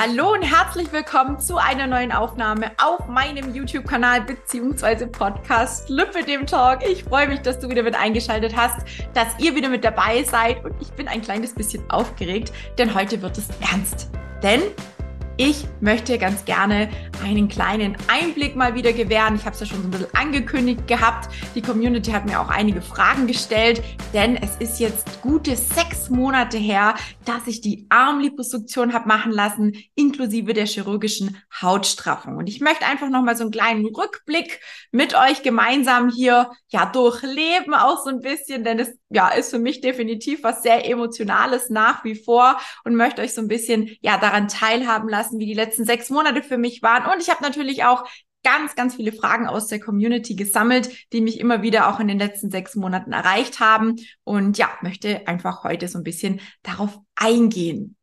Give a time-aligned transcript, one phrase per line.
[0.00, 5.06] Hallo und herzlich willkommen zu einer neuen Aufnahme auf meinem YouTube-Kanal bzw.
[5.06, 6.88] Podcast Lüppe dem Talk.
[6.88, 10.64] Ich freue mich, dass du wieder mit eingeschaltet hast, dass ihr wieder mit dabei seid
[10.64, 14.08] und ich bin ein kleines bisschen aufgeregt, denn heute wird es ernst.
[14.40, 14.62] Denn
[15.38, 16.90] ich möchte ganz gerne
[17.24, 19.36] einen kleinen Einblick mal wieder gewähren.
[19.36, 21.32] Ich habe es ja schon so ein bisschen angekündigt gehabt.
[21.54, 23.80] Die Community hat mir auch einige Fragen gestellt,
[24.12, 29.76] denn es ist jetzt gute sechs Monate her, dass ich die Armliposuktion habe machen lassen,
[29.94, 32.36] inklusive der chirurgischen Hautstraffung.
[32.36, 37.74] Und ich möchte einfach nochmal so einen kleinen Rückblick mit euch gemeinsam hier ja durchleben,
[37.74, 42.04] auch so ein bisschen, denn es ja ist für mich definitiv was sehr Emotionales nach
[42.04, 45.84] wie vor und möchte euch so ein bisschen ja daran teilhaben lassen wie die letzten
[45.84, 47.10] sechs Monate für mich waren.
[47.10, 48.04] Und ich habe natürlich auch
[48.44, 52.18] ganz, ganz viele Fragen aus der Community gesammelt, die mich immer wieder auch in den
[52.18, 53.96] letzten sechs Monaten erreicht haben.
[54.24, 57.96] Und ja, möchte einfach heute so ein bisschen darauf eingehen.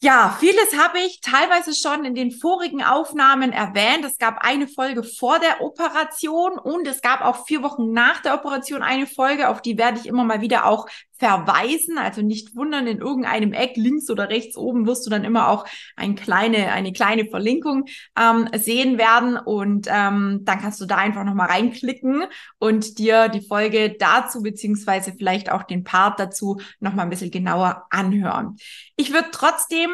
[0.00, 4.04] Ja, vieles habe ich teilweise schon in den vorigen Aufnahmen erwähnt.
[4.04, 8.34] Es gab eine Folge vor der Operation und es gab auch vier Wochen nach der
[8.34, 10.86] Operation eine Folge, auf die werde ich immer mal wieder auch
[11.18, 11.98] verweisen.
[11.98, 15.66] Also nicht wundern, in irgendeinem Eck links oder rechts oben wirst du dann immer auch
[15.96, 17.86] ein kleine, eine kleine Verlinkung
[18.18, 19.36] ähm, sehen werden.
[19.36, 22.24] Und ähm, dann kannst du da einfach nochmal reinklicken
[22.58, 27.86] und dir die Folge dazu, beziehungsweise vielleicht auch den Part dazu nochmal ein bisschen genauer
[27.90, 28.56] anhören.
[28.96, 29.90] Ich würde trotzdem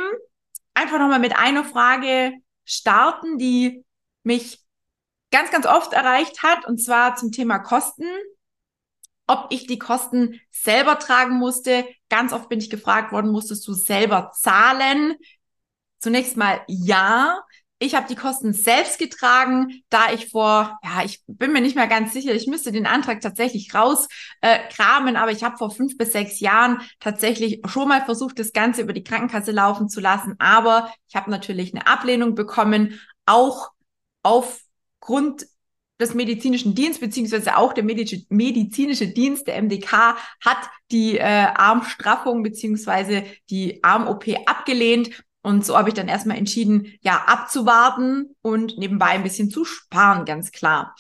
[0.75, 2.33] einfach nochmal mit einer Frage
[2.64, 3.84] starten, die
[4.22, 4.61] mich
[5.30, 8.06] ganz, ganz oft erreicht hat, und zwar zum Thema Kosten
[9.27, 11.86] ob ich die Kosten selber tragen musste.
[12.08, 15.14] Ganz oft bin ich gefragt worden, musstest du selber zahlen?
[15.98, 17.41] Zunächst mal ja.
[17.80, 21.89] Ich habe die Kosten selbst getragen, da ich vor, ja, ich bin mir nicht mehr
[21.89, 26.12] ganz sicher, ich müsste den Antrag tatsächlich rauskramen, äh, aber ich habe vor fünf bis
[26.12, 30.95] sechs Jahren tatsächlich schon mal versucht, das Ganze über die Krankenkasse laufen zu lassen, aber
[31.08, 33.70] ich habe natürlich eine Ablehnung bekommen, auch
[34.22, 35.47] aufgrund
[36.00, 40.58] des medizinischen Dienstes, beziehungsweise auch der medizinische Dienst, der MDK, hat
[40.90, 45.24] die äh, Armstraffung beziehungsweise die Arm-OP abgelehnt.
[45.42, 50.24] Und so habe ich dann erstmal entschieden, ja, abzuwarten und nebenbei ein bisschen zu sparen,
[50.24, 50.94] ganz klar.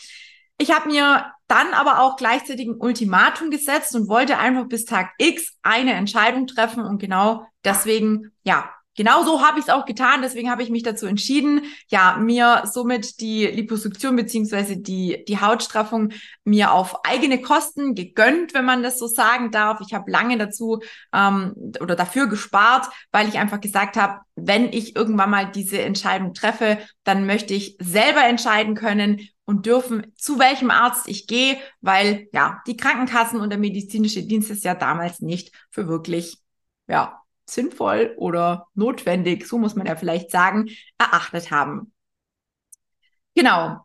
[0.58, 5.12] Ich habe mir dann aber auch gleichzeitig ein Ultimatum gesetzt und wollte einfach bis Tag
[5.18, 10.22] X eine Entscheidung treffen und genau deswegen, ja, Genau so habe ich es auch getan,
[10.22, 16.12] deswegen habe ich mich dazu entschieden, ja, mir somit die Liposuktion beziehungsweise die, die Hautstraffung
[16.44, 19.80] mir auf eigene Kosten gegönnt, wenn man das so sagen darf.
[19.80, 20.80] Ich habe lange dazu
[21.12, 26.32] ähm, oder dafür gespart, weil ich einfach gesagt habe, wenn ich irgendwann mal diese Entscheidung
[26.32, 32.28] treffe, dann möchte ich selber entscheiden können und dürfen, zu welchem Arzt ich gehe, weil
[32.32, 36.38] ja, die Krankenkassen und der medizinische Dienst ist ja damals nicht für wirklich,
[36.86, 41.92] ja, sinnvoll oder notwendig, so muss man ja vielleicht sagen, erachtet haben.
[43.34, 43.84] Genau.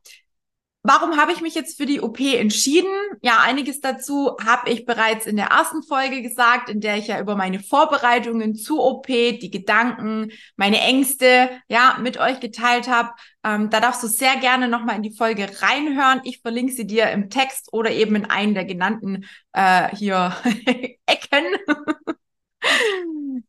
[0.81, 2.89] Warum habe ich mich jetzt für die OP entschieden?
[3.21, 7.19] Ja, einiges dazu habe ich bereits in der ersten Folge gesagt, in der ich ja
[7.19, 13.11] über meine Vorbereitungen zur OP, die Gedanken, meine Ängste, ja, mit euch geteilt habe.
[13.43, 16.21] Ähm, da darfst du sehr gerne nochmal in die Folge reinhören.
[16.23, 20.33] Ich verlinke sie dir im Text oder eben in einen der genannten äh, hier
[21.05, 21.45] Ecken.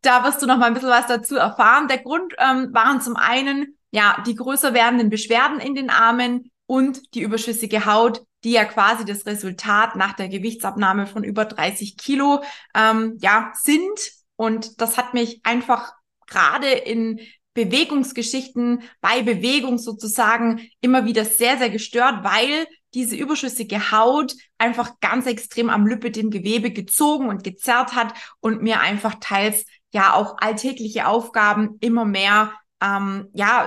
[0.03, 1.88] Da wirst du noch mal ein bisschen was dazu erfahren.
[1.88, 7.15] Der Grund ähm, waren zum einen ja die größer werdenden Beschwerden in den Armen und
[7.15, 12.43] die überschüssige Haut, die ja quasi das Resultat nach der Gewichtsabnahme von über 30 Kilo
[12.75, 14.12] ähm, ja sind.
[14.37, 15.93] Und das hat mich einfach
[16.26, 17.20] gerade in
[17.54, 25.27] Bewegungsgeschichten bei Bewegung sozusagen immer wieder sehr, sehr gestört, weil diese überschüssige Haut einfach ganz
[25.27, 30.37] extrem am Lüppe dem Gewebe gezogen und gezerrt hat und mir einfach teils ja auch
[30.39, 32.53] alltägliche Aufgaben immer mehr
[32.83, 33.67] ähm, ja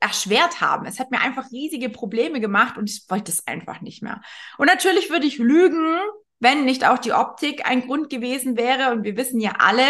[0.00, 0.86] erschwert haben.
[0.86, 4.20] Es hat mir einfach riesige Probleme gemacht und ich wollte es einfach nicht mehr.
[4.56, 5.98] Und natürlich würde ich lügen,
[6.40, 8.92] wenn nicht auch die Optik ein Grund gewesen wäre.
[8.92, 9.86] Und wir wissen ja alle,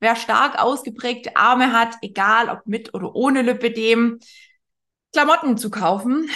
[0.00, 4.18] wer stark ausgeprägte Arme hat, egal ob mit oder ohne Lipödem,
[5.12, 6.28] Klamotten zu kaufen,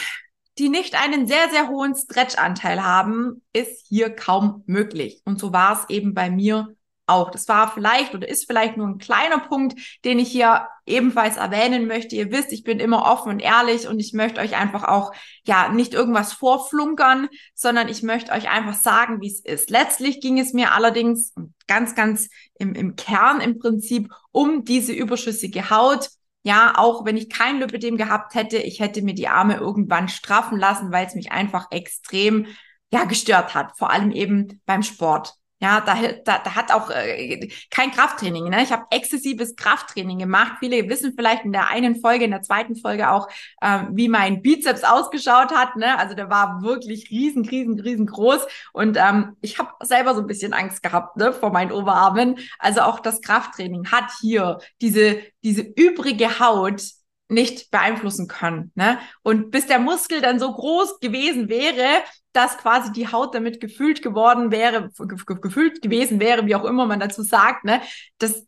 [0.59, 5.21] die nicht einen sehr, sehr hohen Stretch-Anteil haben, ist hier kaum möglich.
[5.25, 6.75] Und so war es eben bei mir
[7.07, 7.31] auch.
[7.31, 11.87] Das war vielleicht oder ist vielleicht nur ein kleiner Punkt, den ich hier ebenfalls erwähnen
[11.87, 12.17] möchte.
[12.17, 15.13] Ihr wisst, ich bin immer offen und ehrlich und ich möchte euch einfach auch,
[15.45, 19.71] ja, nicht irgendwas vorflunkern, sondern ich möchte euch einfach sagen, wie es ist.
[19.71, 21.35] Letztlich ging es mir allerdings
[21.67, 26.11] ganz, ganz im, im Kern im Prinzip um diese überschüssige Haut,
[26.47, 30.57] ja, auch wenn ich kein Lipödem gehabt hätte, ich hätte mir die Arme irgendwann straffen
[30.57, 32.47] lassen, weil es mich einfach extrem,
[32.93, 33.77] ja, gestört hat.
[33.77, 35.35] Vor allem eben beim Sport.
[35.59, 35.95] Ja, da,
[36.25, 38.51] da, da hat auch äh, kein Krafttraining.
[38.51, 38.63] Ne?
[38.63, 40.57] Ich habe exzessives Krafttraining gemacht.
[40.61, 43.27] Viele wissen vielleicht in der einen Folge, in der zweiten Folge auch,
[43.63, 45.77] äh, wie mein Bizeps ausgeschaut hat.
[45.77, 45.99] Ne?
[45.99, 48.47] Also der war wirklich riesen, riesen, riesengroß.
[48.75, 52.39] Und ähm, ich habe selber so ein bisschen Angst gehabt ne, vor meinen Oberarmen.
[52.59, 56.83] Also auch das Krafttraining hat hier diese, diese übrige Haut
[57.29, 58.73] nicht beeinflussen können.
[58.75, 58.99] Ne?
[59.23, 62.03] Und bis der Muskel dann so groß gewesen wäre,
[62.33, 67.01] dass quasi die Haut damit gefühlt geworden wäre, gefühlt gewesen wäre, wie auch immer man
[67.01, 67.81] dazu sagt, ne?
[68.19, 68.47] Das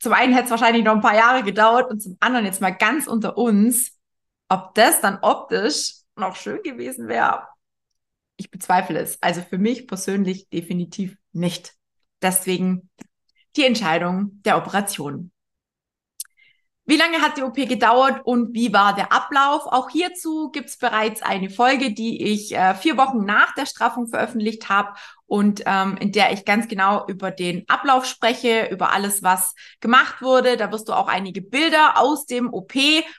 [0.00, 2.70] zum einen hätte es wahrscheinlich noch ein paar Jahre gedauert und zum anderen jetzt mal
[2.70, 3.92] ganz unter uns,
[4.48, 7.46] ob das dann optisch noch schön gewesen wäre.
[8.36, 9.22] Ich bezweifle es.
[9.22, 11.74] Also für mich persönlich definitiv nicht.
[12.22, 12.90] Deswegen
[13.56, 15.30] die Entscheidung der Operation.
[16.88, 19.66] Wie lange hat die OP gedauert und wie war der Ablauf?
[19.66, 24.68] Auch hierzu gibt's bereits eine Folge, die ich äh, vier Wochen nach der Straffung veröffentlicht
[24.68, 24.92] habe
[25.26, 30.22] und ähm, in der ich ganz genau über den Ablauf spreche, über alles, was gemacht
[30.22, 30.56] wurde.
[30.56, 32.74] Da wirst du auch einige Bilder aus dem OP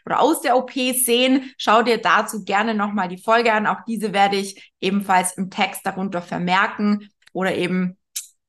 [0.05, 1.53] oder aus der OP sehen.
[1.57, 3.67] Schau dir dazu gerne nochmal die Folge an.
[3.67, 7.97] Auch diese werde ich ebenfalls im Text darunter vermerken oder eben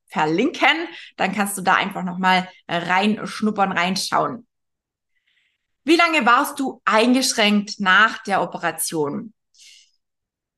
[0.06, 0.88] verlinken.
[1.16, 4.47] Dann kannst du da einfach nochmal reinschnuppern, reinschauen.
[5.88, 9.32] Wie lange warst du eingeschränkt nach der Operation?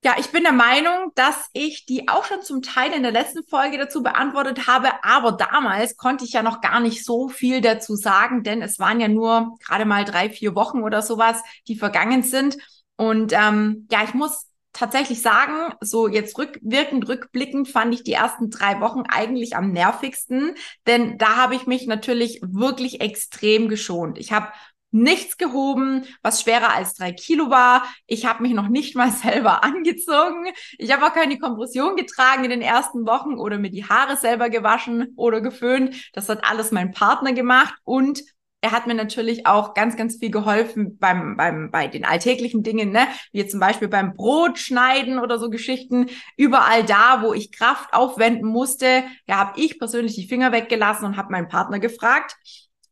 [0.03, 3.47] Ja, ich bin der Meinung, dass ich die auch schon zum Teil in der letzten
[3.47, 7.95] Folge dazu beantwortet habe, aber damals konnte ich ja noch gar nicht so viel dazu
[7.95, 12.25] sagen, denn es waren ja nur gerade mal drei, vier Wochen oder sowas, die vergangen
[12.25, 12.57] sind.
[12.97, 18.51] Und ähm, ja, ich muss tatsächlich sagen, so jetzt rückwirkend, rückblickend fand ich die ersten
[18.51, 20.57] drei Wochen eigentlich am nervigsten,
[20.89, 24.19] denn da habe ich mich natürlich wirklich extrem geschont.
[24.19, 24.49] Ich habe
[24.91, 27.85] nichts gehoben, was schwerer als drei Kilo war.
[28.07, 30.47] Ich habe mich noch nicht mal selber angezogen.
[30.79, 34.51] Ich habe auch keine Kompression getragen in den ersten Wochen oder mir die Haare selber
[34.51, 36.11] gewaschen oder geföhnt.
[36.13, 38.23] Das hat alles mein Partner gemacht und
[38.63, 42.91] er hat mir natürlich auch ganz, ganz viel geholfen beim, beim, bei den alltäglichen Dingen,
[42.91, 43.07] ne?
[43.33, 46.09] Wie zum Beispiel beim Brot schneiden oder so Geschichten.
[46.37, 51.17] Überall da, wo ich Kraft aufwenden musste, ja, habe ich persönlich die Finger weggelassen und
[51.17, 52.37] habe meinen Partner gefragt.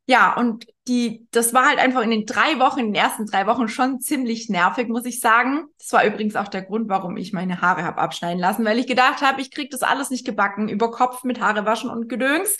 [0.06, 3.46] Ja, und die, das war halt einfach in den drei Wochen, in den ersten drei
[3.46, 5.66] Wochen schon ziemlich nervig, muss ich sagen.
[5.78, 8.86] Das war übrigens auch der Grund, warum ich meine Haare habe abschneiden lassen, weil ich
[8.86, 12.56] gedacht habe, ich krieg das alles nicht gebacken, über Kopf mit Haare waschen und Gedöns.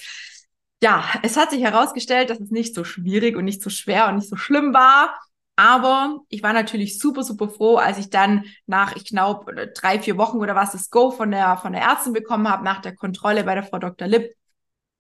[0.82, 4.16] Ja, es hat sich herausgestellt, dass es nicht so schwierig und nicht so schwer und
[4.16, 5.19] nicht so schlimm war.
[5.56, 10.16] Aber ich war natürlich super, super froh, als ich dann nach, ich glaube, drei, vier
[10.16, 13.42] Wochen oder was das Go von der, von der Ärztin bekommen habe, nach der Kontrolle
[13.42, 14.06] bei der Frau Dr.
[14.06, 14.34] Lipp,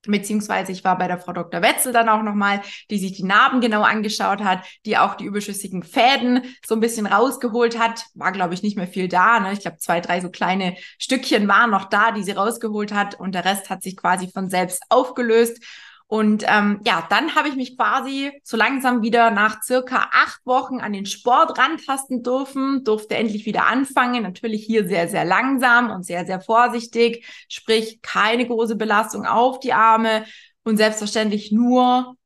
[0.06, 1.60] Beziehungsweise ich war bei der Frau Dr.
[1.60, 5.82] Wetzel dann auch nochmal, die sich die Narben genau angeschaut hat, die auch die überschüssigen
[5.82, 8.04] Fäden so ein bisschen rausgeholt hat.
[8.14, 9.40] War, glaube ich, nicht mehr viel da.
[9.40, 9.52] Ne?
[9.52, 13.34] Ich glaube, zwei, drei so kleine Stückchen waren noch da, die sie rausgeholt hat und
[13.34, 15.62] der Rest hat sich quasi von selbst aufgelöst.
[16.08, 20.80] Und ähm, ja, dann habe ich mich quasi so langsam wieder nach circa acht Wochen
[20.80, 24.22] an den Sport rantasten dürfen, durfte endlich wieder anfangen.
[24.22, 29.74] Natürlich hier sehr, sehr langsam und sehr, sehr vorsichtig, sprich keine große Belastung auf die
[29.74, 30.24] Arme
[30.64, 32.16] und selbstverständlich nur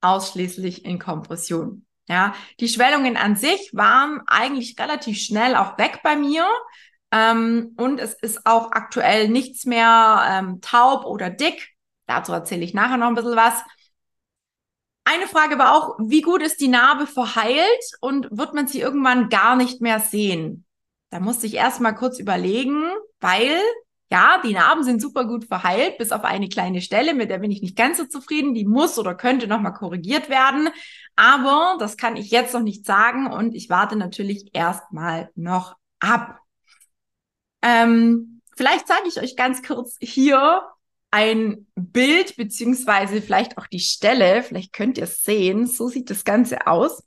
[0.00, 1.86] ausschließlich in Kompression.
[2.06, 6.46] Ja, die Schwellungen an sich waren eigentlich relativ schnell auch weg bei mir.
[7.10, 11.73] Ähm, und es ist auch aktuell nichts mehr ähm, taub oder dick.
[12.06, 13.62] Dazu erzähle ich nachher noch ein bisschen was.
[15.04, 19.28] Eine Frage war auch, wie gut ist die Narbe verheilt und wird man sie irgendwann
[19.28, 20.64] gar nicht mehr sehen?
[21.10, 22.82] Da musste ich erst mal kurz überlegen,
[23.20, 23.60] weil
[24.10, 27.50] ja, die Narben sind super gut verheilt, bis auf eine kleine Stelle, mit der bin
[27.50, 28.54] ich nicht ganz so zufrieden.
[28.54, 30.68] Die muss oder könnte nochmal korrigiert werden.
[31.16, 36.38] Aber das kann ich jetzt noch nicht sagen und ich warte natürlich erstmal noch ab.
[37.62, 40.62] Ähm, vielleicht zeige ich euch ganz kurz hier,
[41.14, 46.24] ein Bild beziehungsweise vielleicht auch die Stelle, vielleicht könnt ihr es sehen, so sieht das
[46.24, 47.04] Ganze aus.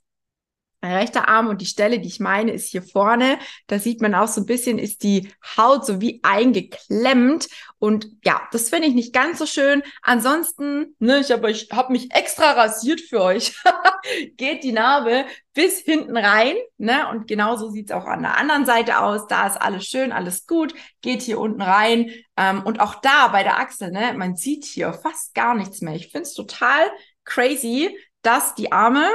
[0.80, 3.40] Mein rechter Arm und die Stelle, die ich meine, ist hier vorne.
[3.66, 7.48] Da sieht man auch so ein bisschen, ist die Haut so wie eingeklemmt.
[7.80, 9.82] Und ja, das finde ich nicht ganz so schön.
[10.02, 13.60] Ansonsten, ne, ich habe hab mich extra rasiert für euch.
[14.36, 17.08] Geht die Narbe bis hinten rein, ne?
[17.10, 19.26] Und genauso sieht's auch an der anderen Seite aus.
[19.26, 20.74] Da ist alles schön, alles gut.
[21.00, 22.12] Geht hier unten rein.
[22.36, 25.96] Ähm, und auch da bei der Achsel, ne, man sieht hier fast gar nichts mehr.
[25.96, 26.88] Ich finde es total
[27.24, 29.08] crazy, dass die Arme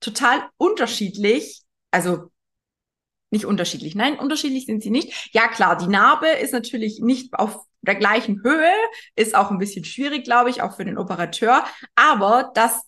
[0.00, 2.30] total unterschiedlich, also
[3.30, 5.32] nicht unterschiedlich, nein, unterschiedlich sind sie nicht.
[5.32, 8.72] Ja klar, die Narbe ist natürlich nicht auf der gleichen Höhe,
[9.14, 11.64] ist auch ein bisschen schwierig, glaube ich, auch für den Operateur,
[11.94, 12.82] aber dass,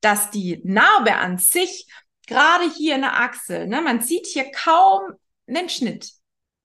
[0.00, 1.86] dass die Narbe an sich,
[2.26, 5.00] gerade hier in der Achsel, ne, man sieht hier kaum
[5.46, 6.12] einen Schnitt.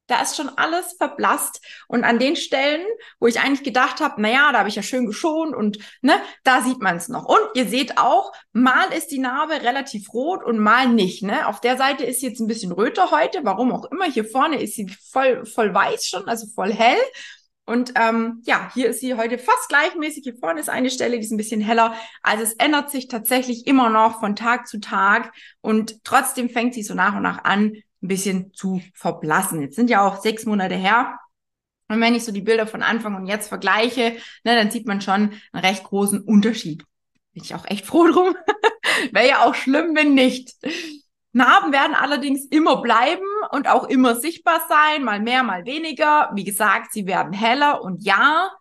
[0.07, 1.61] Da ist schon alles verblasst.
[1.87, 2.85] Und an den Stellen,
[3.19, 6.13] wo ich eigentlich gedacht habe, na ja, da habe ich ja schön geschont und ne,
[6.43, 7.25] da sieht man es noch.
[7.25, 11.23] Und ihr seht auch, mal ist die Narbe relativ rot und mal nicht.
[11.23, 11.47] Ne?
[11.47, 14.05] Auf der Seite ist sie jetzt ein bisschen röter heute, warum auch immer.
[14.05, 16.99] Hier vorne ist sie voll, voll weiß schon, also voll hell.
[17.65, 20.23] Und ähm, ja, hier ist sie heute fast gleichmäßig.
[20.23, 21.95] Hier vorne ist eine Stelle, die ist ein bisschen heller.
[22.21, 25.31] Also es ändert sich tatsächlich immer noch von Tag zu Tag
[25.61, 29.61] und trotzdem fängt sie so nach und nach an, ein bisschen zu verblassen.
[29.61, 31.17] Jetzt sind ja auch sechs Monate her.
[31.87, 35.01] Und wenn ich so die Bilder von Anfang und jetzt vergleiche, ne, dann sieht man
[35.01, 36.83] schon einen recht großen Unterschied.
[37.33, 38.35] Bin ich auch echt froh drum.
[39.11, 40.53] Wäre ja auch schlimm, wenn nicht.
[41.31, 46.29] Narben werden allerdings immer bleiben und auch immer sichtbar sein, mal mehr, mal weniger.
[46.35, 48.51] Wie gesagt, sie werden heller und ja,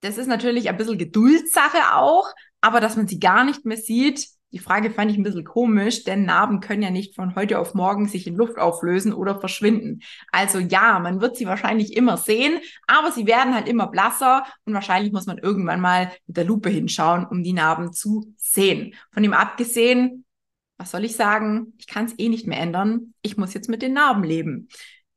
[0.00, 2.28] das ist natürlich ein bisschen Geduldssache auch,
[2.60, 6.04] aber dass man sie gar nicht mehr sieht, die Frage fand ich ein bisschen komisch,
[6.04, 10.02] denn Narben können ja nicht von heute auf morgen sich in Luft auflösen oder verschwinden.
[10.30, 14.72] Also ja, man wird sie wahrscheinlich immer sehen, aber sie werden halt immer blasser und
[14.72, 18.94] wahrscheinlich muss man irgendwann mal mit der Lupe hinschauen, um die Narben zu sehen.
[19.12, 20.24] Von dem abgesehen,
[20.78, 21.74] was soll ich sagen?
[21.78, 23.14] Ich kann es eh nicht mehr ändern.
[23.22, 24.68] Ich muss jetzt mit den Narben leben.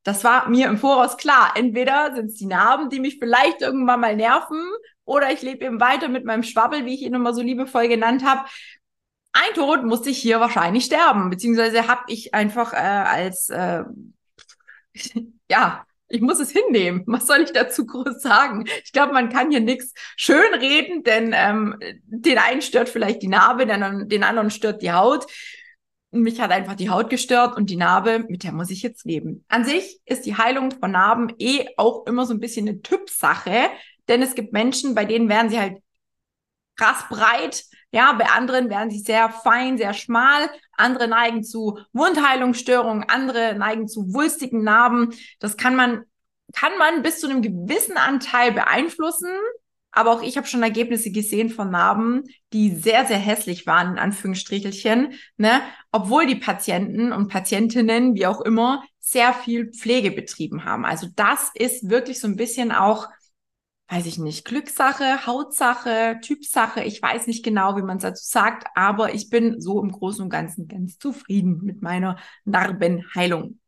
[0.04, 1.54] Das war mir im Voraus klar.
[1.56, 4.60] Entweder sind es die Narben, die mich vielleicht irgendwann mal nerven,
[5.06, 8.24] oder ich lebe eben weiter mit meinem Schwabbel, wie ich ihn immer so liebevoll genannt
[8.24, 8.48] habe
[9.40, 13.84] ein Tod musste ich hier wahrscheinlich sterben, beziehungsweise habe ich einfach äh, als, äh,
[15.50, 17.04] ja, ich muss es hinnehmen.
[17.06, 18.66] Was soll ich dazu groß sagen?
[18.84, 23.28] Ich glaube, man kann hier nichts schön reden, denn ähm, den einen stört vielleicht die
[23.28, 25.28] Narbe, den, den anderen stört die Haut.
[26.12, 29.46] Mich hat einfach die Haut gestört und die Narbe, mit der muss ich jetzt leben.
[29.48, 33.70] An sich ist die Heilung von Narben eh auch immer so ein bisschen eine Typsache,
[34.08, 35.78] denn es gibt Menschen, bei denen werden sie halt
[36.76, 40.50] krass breit, ja, bei anderen werden sie sehr fein, sehr schmal.
[40.74, 45.14] Andere neigen zu Wundheilungsstörungen, andere neigen zu wulstigen Narben.
[45.40, 46.04] Das kann man,
[46.54, 49.30] kann man bis zu einem gewissen Anteil beeinflussen.
[49.92, 54.00] Aber auch ich habe schon Ergebnisse gesehen von Narben, die sehr, sehr hässlich waren, in
[54.00, 55.62] Anführungsstrichelchen, ne?
[55.92, 60.86] obwohl die Patienten und Patientinnen, wie auch immer, sehr viel Pflege betrieben haben.
[60.86, 63.08] Also das ist wirklich so ein bisschen auch
[63.90, 66.84] weiß ich nicht, Glückssache, Hautsache, Typsache.
[66.84, 70.24] Ich weiß nicht genau, wie man es dazu sagt, aber ich bin so im Großen
[70.24, 73.60] und Ganzen ganz zufrieden mit meiner Narbenheilung.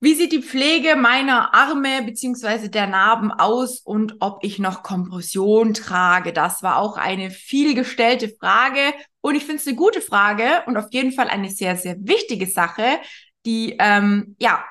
[0.00, 5.72] Wie sieht die Pflege meiner Arme beziehungsweise der Narben aus und ob ich noch Kompression
[5.72, 6.32] trage?
[6.34, 8.92] Das war auch eine viel gestellte Frage
[9.22, 12.46] und ich finde es eine gute Frage und auf jeden Fall eine sehr, sehr wichtige
[12.46, 12.84] Sache,
[13.46, 14.62] die ähm, ja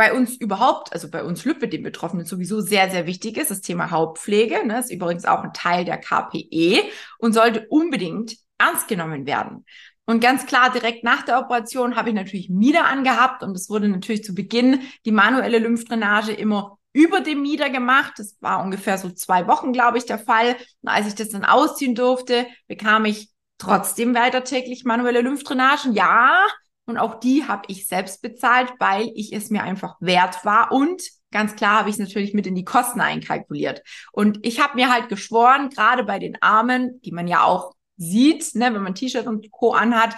[0.00, 3.50] bei uns überhaupt, also bei uns Lübbe, den Betroffenen sowieso sehr, sehr wichtig ist.
[3.50, 6.84] Das Thema Hautpflege ne, ist übrigens auch ein Teil der KPE
[7.18, 9.66] und sollte unbedingt ernst genommen werden.
[10.06, 13.90] Und ganz klar, direkt nach der Operation habe ich natürlich Mieder angehabt und es wurde
[13.90, 18.14] natürlich zu Beginn die manuelle Lymphdrainage immer über dem Mieder gemacht.
[18.16, 20.56] Das war ungefähr so zwei Wochen, glaube ich, der Fall.
[20.80, 23.28] Und als ich das dann ausziehen durfte, bekam ich
[23.58, 25.92] trotzdem weiter täglich manuelle Lymphdrainagen.
[25.92, 26.46] Ja,
[26.86, 30.72] und auch die habe ich selbst bezahlt, weil ich es mir einfach wert war.
[30.72, 33.82] Und ganz klar habe ich es natürlich mit in die Kosten einkalkuliert.
[34.12, 38.54] Und ich habe mir halt geschworen, gerade bei den Armen, die man ja auch sieht,
[38.54, 39.72] ne, wenn man T-Shirt und Co.
[39.72, 40.16] anhat,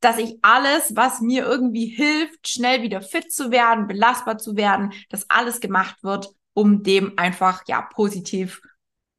[0.00, 4.92] dass ich alles, was mir irgendwie hilft, schnell wieder fit zu werden, belastbar zu werden,
[5.08, 8.60] dass alles gemacht wird, um dem einfach ja positiv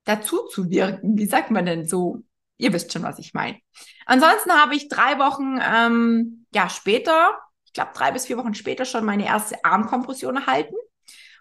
[0.03, 1.17] dazu zu wirken.
[1.17, 2.23] Wie sagt man denn so?
[2.57, 3.57] Ihr wisst schon, was ich meine.
[4.05, 8.85] Ansonsten habe ich drei Wochen ähm, ja später, ich glaube drei bis vier Wochen später
[8.85, 10.75] schon meine erste Armkompression erhalten.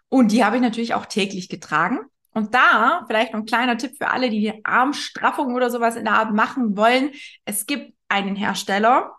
[0.09, 2.01] Und die habe ich natürlich auch täglich getragen.
[2.35, 6.05] Und da vielleicht noch ein kleiner Tipp für alle, die die Armstraffung oder sowas in
[6.05, 7.13] der Art machen wollen.
[7.45, 9.13] Es gibt einen Hersteller,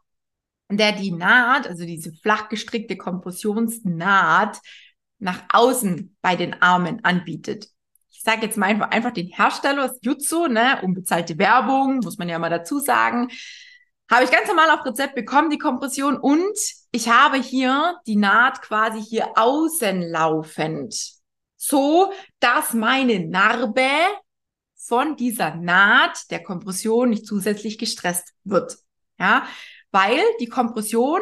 [0.69, 4.59] der die Naht, also diese flach gestrickte Kompressionsnaht,
[5.19, 7.67] nach außen bei den Armen anbietet
[8.23, 12.39] ich sage jetzt mal einfach, den Hersteller, das Jutsu, ne, unbezahlte Werbung, muss man ja
[12.39, 13.27] mal dazu sagen,
[14.09, 16.57] habe ich ganz normal auf Rezept bekommen, die Kompression, und
[16.91, 20.95] ich habe hier die Naht quasi hier außen laufend.
[21.55, 23.89] So, dass meine Narbe
[24.75, 28.77] von dieser Naht der Kompression nicht zusätzlich gestresst wird.
[29.17, 29.47] Ja,
[29.91, 31.21] weil die Kompression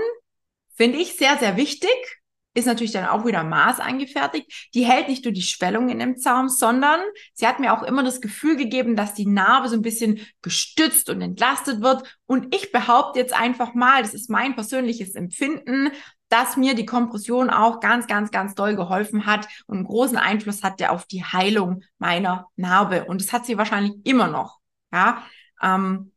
[0.76, 2.21] finde ich sehr, sehr wichtig
[2.54, 4.70] ist natürlich dann auch wieder Maß angefertigt.
[4.74, 7.00] Die hält nicht nur die Schwellung in dem Zaum, sondern
[7.34, 11.10] sie hat mir auch immer das Gefühl gegeben, dass die Narbe so ein bisschen gestützt
[11.10, 12.18] und entlastet wird.
[12.26, 15.92] Und ich behaupte jetzt einfach mal, das ist mein persönliches Empfinden,
[16.28, 20.64] dass mir die Kompression auch ganz, ganz, ganz doll geholfen hat und einen großen Einfluss
[20.64, 23.06] hatte auf die Heilung meiner Narbe.
[23.06, 24.60] Und das hat sie wahrscheinlich immer noch.
[24.94, 25.24] Ja.
[25.62, 26.12] Ähm,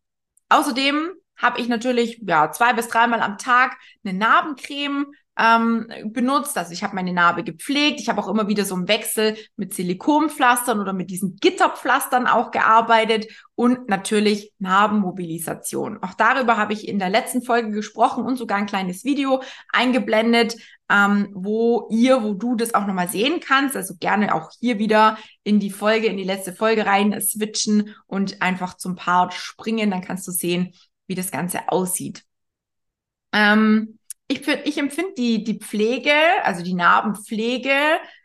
[0.48, 6.56] außerdem habe ich natürlich ja zwei bis dreimal am Tag eine Narbencreme ähm, benutzt.
[6.56, 8.00] Also ich habe meine Narbe gepflegt.
[8.00, 12.50] Ich habe auch immer wieder so im Wechsel mit Silikonpflastern oder mit diesen Gitterpflastern auch
[12.50, 13.26] gearbeitet
[13.56, 16.02] und natürlich Narbenmobilisation.
[16.02, 20.56] Auch darüber habe ich in der letzten Folge gesprochen und sogar ein kleines Video eingeblendet,
[20.88, 23.76] ähm, wo ihr, wo du das auch nochmal sehen kannst.
[23.76, 28.40] Also gerne auch hier wieder in die Folge, in die letzte Folge rein switchen und
[28.40, 29.90] einfach zum Part springen.
[29.90, 30.74] Dann kannst du sehen,
[31.06, 32.24] wie das Ganze aussieht.
[33.32, 36.12] Ähm, ich, ich empfinde die, die Pflege,
[36.42, 37.74] also die Narbenpflege,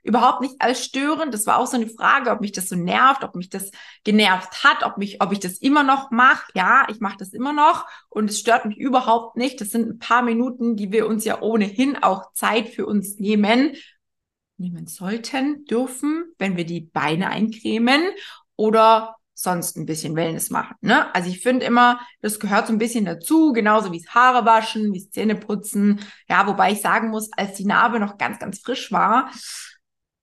[0.02, 1.34] überhaupt nicht als störend.
[1.34, 3.72] Das war auch so eine Frage, ob mich das so nervt, ob mich das
[4.06, 6.50] genervt hat, ob mich, ob ich das immer noch mache.
[6.56, 9.60] Ja, ich mache das immer noch und es stört mich überhaupt nicht.
[9.60, 13.76] Das sind ein paar Minuten, die wir uns ja ohnehin auch Zeit für uns nehmen,
[14.58, 18.04] nehmen sollten, dürfen, wenn wir die Beine eincremen
[18.56, 20.76] oder sonst ein bisschen Wellness machen.
[20.82, 21.14] Ne?
[21.14, 24.94] Also ich finde immer, das gehört so ein bisschen dazu, genauso wie es Haare waschen,
[24.94, 26.00] wie es Zähne putzen.
[26.28, 29.32] Ja, wobei ich sagen muss, als die Narbe noch ganz, ganz frisch war,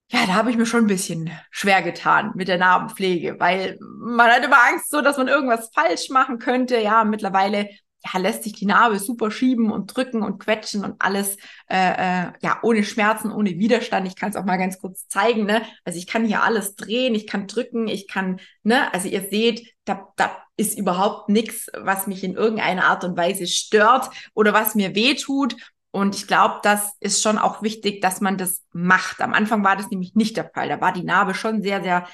[0.08, 4.30] ja, da habe ich mir schon ein bisschen schwer getan mit der Narbenpflege, weil man
[4.30, 6.78] hat immer Angst so, dass man irgendwas falsch machen könnte.
[6.78, 7.68] Ja, mittlerweile
[8.12, 11.36] ja, lässt sich die Narbe super schieben und drücken und quetschen und alles
[11.68, 14.06] äh, äh, ja ohne Schmerzen, ohne Widerstand.
[14.06, 15.44] Ich kann es auch mal ganz kurz zeigen.
[15.44, 15.62] Ne?
[15.84, 19.74] Also ich kann hier alles drehen, ich kann drücken, ich kann, ne, also ihr seht,
[19.84, 24.74] da, da ist überhaupt nichts, was mich in irgendeiner Art und Weise stört oder was
[24.74, 25.56] mir weh tut.
[25.90, 29.20] Und ich glaube, das ist schon auch wichtig, dass man das macht.
[29.22, 30.68] Am Anfang war das nämlich nicht der Fall.
[30.68, 32.06] Da war die Narbe schon sehr, sehr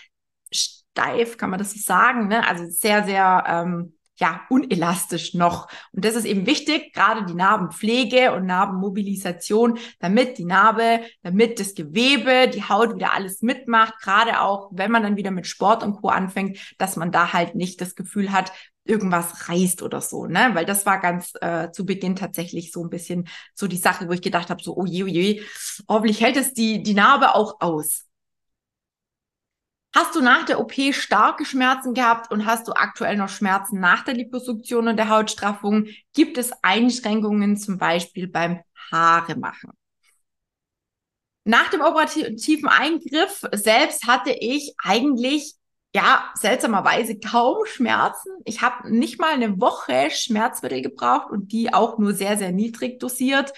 [0.53, 2.29] steif, kann man das so sagen.
[2.29, 2.47] Ne?
[2.47, 5.69] Also sehr, sehr ähm, ja, unelastisch noch.
[5.93, 11.75] Und das ist eben wichtig, gerade die Narbenpflege und Narbenmobilisation, damit die Narbe, damit das
[11.75, 16.01] Gewebe, die Haut wieder alles mitmacht, gerade auch, wenn man dann wieder mit Sport und
[16.01, 16.09] Co.
[16.09, 18.53] anfängt, dass man da halt nicht das Gefühl hat,
[18.85, 20.51] irgendwas reißt oder so, ne?
[20.55, 24.13] Weil das war ganz äh, zu Beginn tatsächlich so ein bisschen so die Sache, wo
[24.13, 25.43] ich gedacht habe, so, oh je, oh je,
[25.89, 28.07] hoffentlich hält es die, die Narbe auch aus.
[29.95, 34.05] Hast du nach der OP starke Schmerzen gehabt und hast du aktuell noch Schmerzen nach
[34.05, 35.87] der Liposuktion und der Hautstraffung?
[36.15, 39.73] Gibt es Einschränkungen zum Beispiel beim Haare machen?
[41.45, 45.55] Nach dem operativen Eingriff selbst hatte ich eigentlich
[45.95, 48.31] ja, seltsamerweise kaum Schmerzen.
[48.47, 52.99] Ich habe nicht mal eine Woche Schmerzmittel gebraucht und die auch nur sehr, sehr niedrig
[52.99, 53.53] dosiert.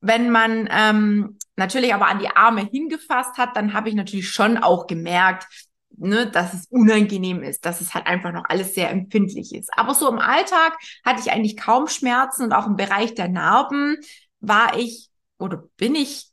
[0.00, 4.56] Wenn man ähm, natürlich aber an die Arme hingefasst hat, dann habe ich natürlich schon
[4.56, 5.46] auch gemerkt,
[5.96, 9.70] ne, dass es unangenehm ist, dass es halt einfach noch alles sehr empfindlich ist.
[9.76, 13.96] Aber so im Alltag hatte ich eigentlich kaum Schmerzen und auch im Bereich der Narben
[14.40, 16.30] war ich oder bin ich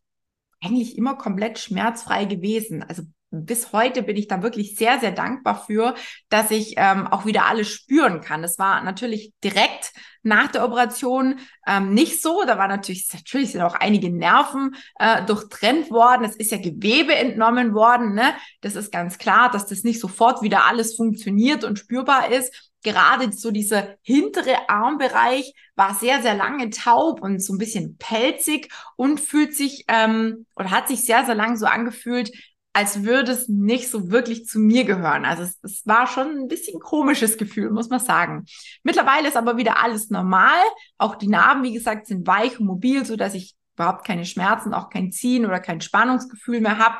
[0.61, 2.83] eigentlich immer komplett schmerzfrei gewesen.
[2.83, 5.95] Also bis heute bin ich da wirklich sehr, sehr dankbar für,
[6.29, 8.41] dass ich ähm, auch wieder alles spüren kann.
[8.41, 12.43] Das war natürlich direkt nach der Operation ähm, nicht so.
[12.45, 16.25] Da war natürlich, natürlich sind auch einige Nerven äh, durchtrennt worden.
[16.25, 18.13] Es ist ja Gewebe entnommen worden.
[18.13, 18.33] Ne?
[18.59, 23.31] Das ist ganz klar, dass das nicht sofort wieder alles funktioniert und spürbar ist gerade
[23.31, 29.19] so dieser hintere Armbereich war sehr, sehr lange taub und so ein bisschen pelzig und
[29.19, 32.31] fühlt sich ähm, oder hat sich sehr, sehr lang so angefühlt,
[32.73, 35.25] als würde es nicht so wirklich zu mir gehören.
[35.25, 38.45] Also es, es war schon ein bisschen komisches Gefühl, muss man sagen.
[38.83, 40.59] Mittlerweile ist aber wieder alles normal.
[40.97, 44.73] Auch die Narben, wie gesagt, sind weich und mobil, so dass ich überhaupt keine Schmerzen,
[44.73, 46.95] auch kein Ziehen oder kein Spannungsgefühl mehr habe,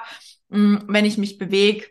[0.50, 1.88] mm, wenn ich mich bewege.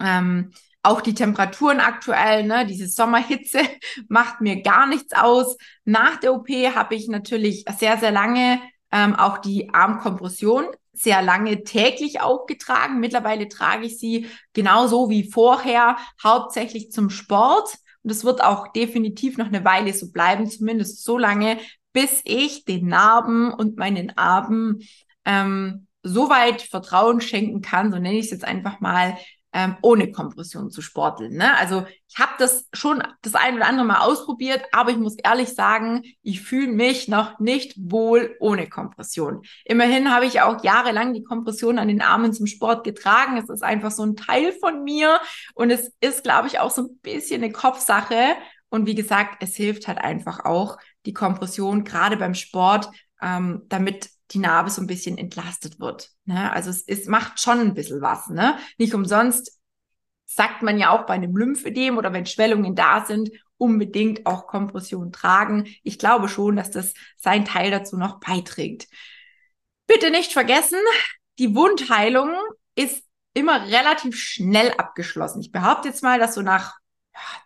[0.00, 3.60] Ähm, auch die Temperaturen aktuell, ne, diese Sommerhitze
[4.08, 5.56] macht mir gar nichts aus.
[5.86, 8.60] Nach der OP habe ich natürlich sehr, sehr lange
[8.92, 13.00] ähm, auch die Armkompression sehr lange täglich aufgetragen.
[13.00, 17.76] Mittlerweile trage ich sie genauso wie vorher, hauptsächlich zum Sport.
[18.02, 21.58] Und es wird auch definitiv noch eine Weile so bleiben, zumindest so lange,
[21.92, 24.80] bis ich den Narben und meinen Armen
[25.24, 29.16] ähm, so weit Vertrauen schenken kann, so nenne ich es jetzt einfach mal,
[29.54, 31.36] ähm, ohne Kompression zu sporteln.
[31.36, 31.56] Ne?
[31.56, 35.54] Also ich habe das schon das ein oder andere Mal ausprobiert, aber ich muss ehrlich
[35.54, 39.42] sagen, ich fühle mich noch nicht wohl ohne Kompression.
[39.64, 43.36] Immerhin habe ich auch jahrelang die Kompression an den Armen zum Sport getragen.
[43.36, 45.20] Es ist einfach so ein Teil von mir
[45.54, 48.34] und es ist, glaube ich, auch so ein bisschen eine Kopfsache.
[48.70, 52.90] Und wie gesagt, es hilft halt einfach auch die Kompression, gerade beim Sport,
[53.22, 56.10] ähm, damit die Narbe so ein bisschen entlastet wird.
[56.24, 56.52] Ne?
[56.52, 58.28] Also es, es macht schon ein bisschen was.
[58.28, 58.58] Ne?
[58.78, 59.60] Nicht umsonst
[60.26, 65.12] sagt man ja auch bei einem Lymphödem oder wenn Schwellungen da sind, unbedingt auch Kompression
[65.12, 65.66] tragen.
[65.82, 68.88] Ich glaube schon, dass das sein Teil dazu noch beiträgt.
[69.86, 70.78] Bitte nicht vergessen,
[71.38, 72.30] die Wundheilung
[72.74, 75.40] ist immer relativ schnell abgeschlossen.
[75.40, 76.74] Ich behaupte jetzt mal, dass so nach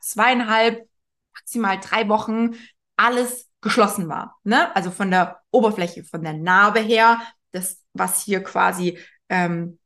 [0.00, 0.88] zweieinhalb,
[1.34, 2.54] maximal drei Wochen
[2.96, 4.38] alles geschlossen war.
[4.44, 4.74] Ne?
[4.76, 7.20] Also von der Oberfläche, von der Narbe her,
[7.52, 9.78] das, was hier quasi ähm,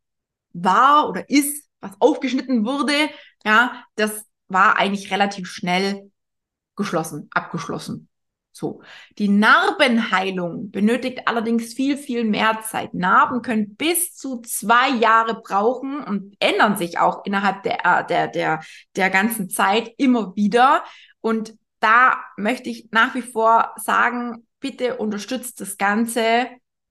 [0.52, 2.94] war oder ist, was aufgeschnitten wurde,
[3.44, 6.10] ja, das war eigentlich relativ schnell
[6.76, 8.08] geschlossen, abgeschlossen.
[8.54, 8.82] So.
[9.16, 12.92] Die Narbenheilung benötigt allerdings viel, viel mehr Zeit.
[12.92, 18.28] Narben können bis zu zwei Jahre brauchen und ändern sich auch innerhalb der, äh, der,
[18.28, 18.62] der,
[18.94, 20.84] der ganzen Zeit immer wieder.
[21.22, 26.48] Und da möchte ich nach wie vor sagen, bitte unterstützt das Ganze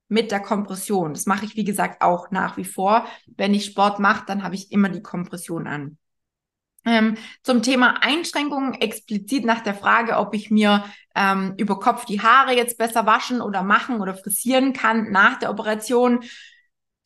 [0.07, 1.13] mit der Kompression.
[1.13, 3.07] Das mache ich, wie gesagt, auch nach wie vor.
[3.25, 5.97] Wenn ich Sport mache, dann habe ich immer die Kompression an.
[6.83, 10.83] Ähm, zum Thema Einschränkungen explizit nach der Frage, ob ich mir
[11.15, 15.51] ähm, über Kopf die Haare jetzt besser waschen oder machen oder frisieren kann nach der
[15.51, 16.23] Operation.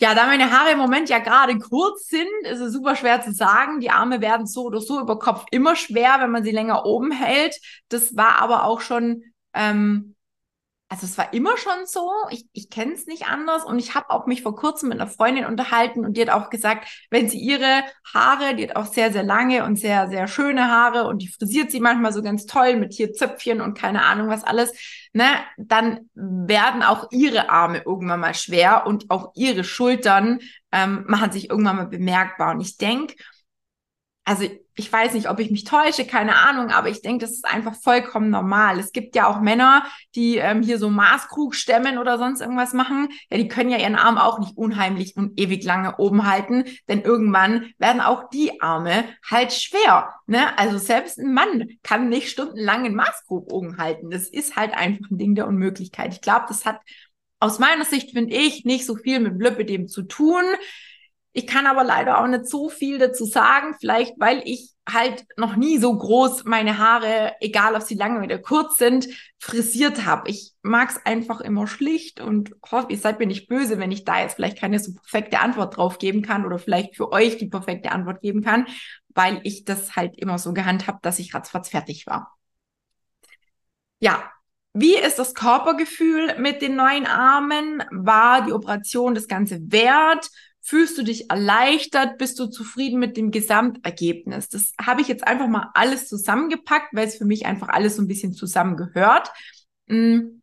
[0.01, 3.33] Ja, da meine Haare im Moment ja gerade kurz sind, ist es super schwer zu
[3.33, 3.81] sagen.
[3.81, 7.11] Die Arme werden so oder so über Kopf immer schwer, wenn man sie länger oben
[7.11, 7.55] hält.
[7.89, 9.23] Das war aber auch schon
[9.53, 10.14] ähm,
[10.87, 13.65] also es war immer schon so, ich, ich kenne es nicht anders.
[13.65, 16.49] Und ich habe auch mich vor kurzem mit einer Freundin unterhalten und die hat auch
[16.49, 20.69] gesagt, wenn sie ihre Haare, die hat auch sehr, sehr lange und sehr, sehr schöne
[20.69, 24.29] Haare und die frisiert sie manchmal so ganz toll mit hier Zöpfchen und keine Ahnung
[24.29, 24.73] was alles,
[25.13, 25.25] ne,
[25.57, 30.39] dann werden auch ihre Arme irgendwann mal schwer und auch ihre Schultern
[30.71, 32.53] ähm, machen sich irgendwann mal bemerkbar.
[32.53, 33.15] Und ich denke,
[34.25, 37.45] also ich weiß nicht, ob ich mich täusche, keine Ahnung, aber ich denke, das ist
[37.45, 38.79] einfach vollkommen normal.
[38.79, 39.85] Es gibt ja auch Männer,
[40.15, 43.07] die ähm, hier so Maßkrug stemmen oder sonst irgendwas machen.
[43.29, 47.03] Ja, die können ja ihren Arm auch nicht unheimlich und ewig lange oben halten, denn
[47.03, 50.13] irgendwann werden auch die Arme halt schwer.
[50.25, 50.57] Ne?
[50.57, 54.09] Also selbst ein Mann kann nicht stundenlang einen Maßkrug oben halten.
[54.09, 56.13] Das ist halt einfach ein Ding der Unmöglichkeit.
[56.13, 56.81] Ich glaube, das hat
[57.39, 60.43] aus meiner Sicht, finde ich, nicht so viel mit Lipidem zu tun.
[61.37, 65.57] Ich kann aber leider auch nicht so viel dazu sagen, vielleicht weil ich halt noch
[65.57, 70.29] nie so groß meine Haare, egal ob sie lange oder kurz sind, frisiert habe.
[70.29, 74.05] Ich mag es einfach immer schlicht und hoffe, ihr seid mir nicht böse, wenn ich
[74.05, 77.47] da jetzt vielleicht keine so perfekte Antwort drauf geben kann oder vielleicht für euch die
[77.49, 78.67] perfekte Antwort geben kann,
[79.09, 82.37] weil ich das halt immer so gehandhabt, dass ich ratzfatz fertig war.
[83.99, 84.31] Ja,
[84.71, 87.83] wie ist das Körpergefühl mit den neuen Armen?
[87.91, 90.29] War die Operation das Ganze wert?
[90.67, 92.17] Fühlst du dich erleichtert?
[92.17, 94.49] Bist du zufrieden mit dem Gesamtergebnis?
[94.49, 98.01] Das habe ich jetzt einfach mal alles zusammengepackt, weil es für mich einfach alles so
[98.01, 99.31] ein bisschen zusammengehört.
[99.85, 100.41] Mm.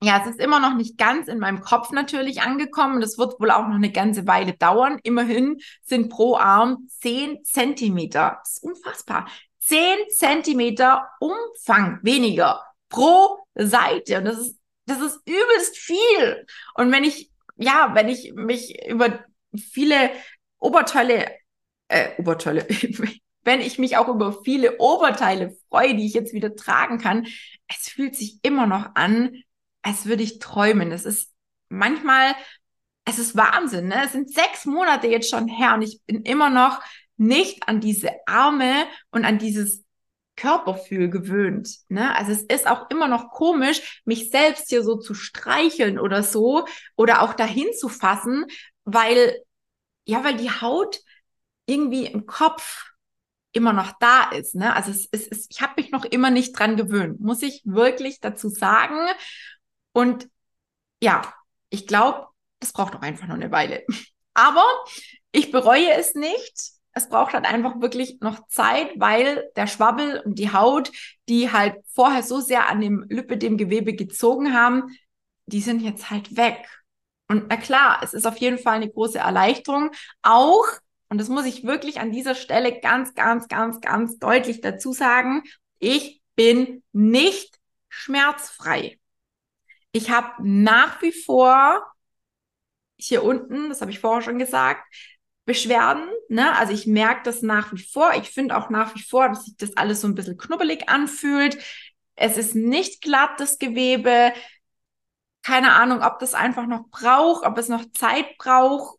[0.00, 3.00] Ja, es ist immer noch nicht ganz in meinem Kopf natürlich angekommen.
[3.00, 5.00] Das wird wohl auch noch eine ganze Weile dauern.
[5.02, 8.38] Immerhin sind pro Arm zehn Zentimeter.
[8.38, 9.26] Das ist unfassbar.
[9.58, 14.18] Zehn Zentimeter Umfang weniger pro Seite.
[14.18, 16.46] Und das ist, das ist übelst viel.
[16.76, 19.18] Und wenn ich ja, wenn ich mich über
[19.56, 20.10] viele
[20.58, 21.30] Oberteile,
[21.88, 22.66] äh, Oberteile,
[23.44, 27.26] wenn ich mich auch über viele Oberteile freue, die ich jetzt wieder tragen kann,
[27.68, 29.42] es fühlt sich immer noch an,
[29.82, 30.92] als würde ich träumen.
[30.92, 31.32] Es ist
[31.68, 32.34] manchmal,
[33.04, 34.02] es ist Wahnsinn, ne?
[34.04, 36.82] Es sind sechs Monate jetzt schon her und ich bin immer noch
[37.16, 39.84] nicht an diese Arme und an dieses
[40.38, 41.68] Körperfühl gewöhnt.
[41.88, 42.14] Ne?
[42.16, 46.64] Also es ist auch immer noch komisch, mich selbst hier so zu streicheln oder so
[46.96, 48.46] oder auch dahin zu fassen,
[48.92, 49.42] weil,
[50.04, 51.00] ja, weil die Haut
[51.66, 52.86] irgendwie im Kopf
[53.52, 54.54] immer noch da ist.
[54.54, 54.74] Ne?
[54.74, 58.20] Also es, es, es, ich habe mich noch immer nicht dran gewöhnt, muss ich wirklich
[58.20, 58.96] dazu sagen.
[59.92, 60.28] Und
[61.02, 61.22] ja,
[61.70, 62.26] ich glaube,
[62.60, 63.84] das braucht doch einfach noch eine Weile.
[64.34, 64.64] Aber
[65.32, 66.72] ich bereue es nicht.
[66.92, 70.90] Es braucht halt einfach wirklich noch Zeit, weil der Schwabbel und die Haut,
[71.28, 74.84] die halt vorher so sehr an dem Lippe, dem Gewebe gezogen haben,
[75.46, 76.66] die sind jetzt halt weg.
[77.28, 79.90] Und na klar, es ist auf jeden Fall eine große Erleichterung.
[80.22, 80.66] Auch,
[81.08, 85.42] und das muss ich wirklich an dieser Stelle ganz, ganz, ganz, ganz deutlich dazu sagen,
[85.78, 88.98] ich bin nicht schmerzfrei.
[89.92, 91.84] Ich habe nach wie vor
[92.96, 94.82] hier unten, das habe ich vorher schon gesagt,
[95.44, 96.04] Beschwerden.
[96.28, 96.54] Ne?
[96.56, 98.12] Also ich merke das nach wie vor.
[98.14, 101.58] Ich finde auch nach wie vor, dass sich das alles so ein bisschen knubbelig anfühlt.
[102.16, 104.32] Es ist nicht glatt, das Gewebe
[105.48, 108.98] keine Ahnung, ob das einfach noch braucht, ob es noch Zeit braucht.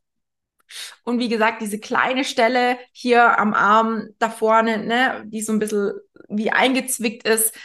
[1.04, 5.60] Und wie gesagt, diese kleine Stelle hier am Arm da vorne, ne, die so ein
[5.60, 5.94] bisschen
[6.28, 7.56] wie eingezwickt ist,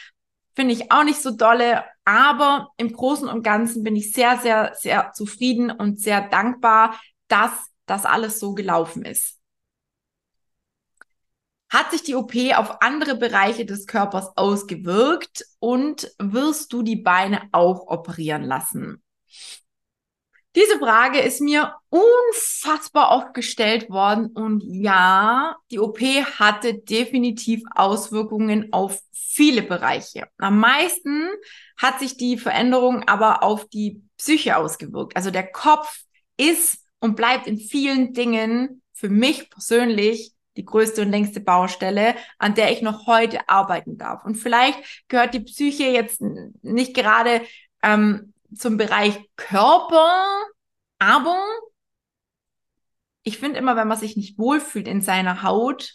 [0.54, 1.84] finde ich auch nicht so dolle.
[2.04, 7.52] Aber im Großen und Ganzen bin ich sehr, sehr, sehr zufrieden und sehr dankbar, dass
[7.86, 9.40] das alles so gelaufen ist.
[11.74, 17.48] Hat sich die OP auf andere Bereiche des Körpers ausgewirkt und wirst du die Beine
[17.50, 19.02] auch operieren lassen?
[20.54, 28.72] Diese Frage ist mir unfassbar oft gestellt worden und ja, die OP hatte definitiv Auswirkungen
[28.72, 30.28] auf viele Bereiche.
[30.38, 31.28] Am meisten
[31.76, 35.16] hat sich die Veränderung aber auf die Psyche ausgewirkt.
[35.16, 36.04] Also der Kopf
[36.36, 42.54] ist und bleibt in vielen Dingen für mich persönlich die größte und längste Baustelle, an
[42.54, 44.24] der ich noch heute arbeiten darf.
[44.24, 46.20] Und vielleicht gehört die Psyche jetzt
[46.62, 47.42] nicht gerade
[47.82, 50.12] ähm, zum Bereich Körper,
[50.98, 51.36] aber
[53.22, 55.94] ich finde immer, wenn man sich nicht wohlfühlt in seiner Haut,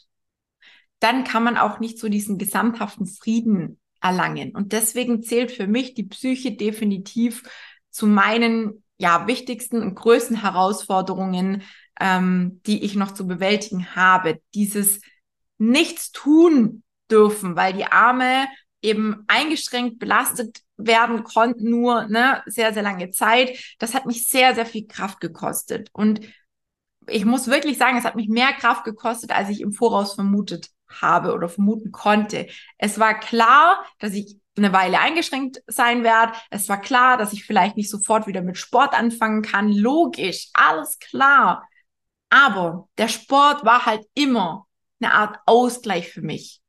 [1.00, 4.56] dann kann man auch nicht so diesen gesamthaften Frieden erlangen.
[4.56, 7.44] Und deswegen zählt für mich die Psyche definitiv
[7.90, 11.64] zu meinen ja wichtigsten und größten Herausforderungen,
[12.00, 14.42] ähm, die ich noch zu bewältigen habe.
[14.54, 15.02] Dieses
[15.58, 18.48] Nichts tun dürfen, weil die Arme
[18.82, 23.58] eben eingeschränkt belastet werden konnten, nur ne, sehr, sehr lange Zeit.
[23.78, 25.90] Das hat mich sehr, sehr viel Kraft gekostet.
[25.92, 26.22] Und
[27.08, 30.70] ich muss wirklich sagen, es hat mich mehr Kraft gekostet, als ich im Voraus vermutet
[30.88, 32.48] habe oder vermuten konnte.
[32.78, 36.34] Es war klar, dass ich eine Weile eingeschränkt sein werde.
[36.50, 39.72] Es war klar, dass ich vielleicht nicht sofort wieder mit Sport anfangen kann.
[39.72, 41.68] Logisch, alles klar.
[42.30, 44.68] Aber der Sport war halt immer
[45.02, 46.62] eine Art Ausgleich für mich.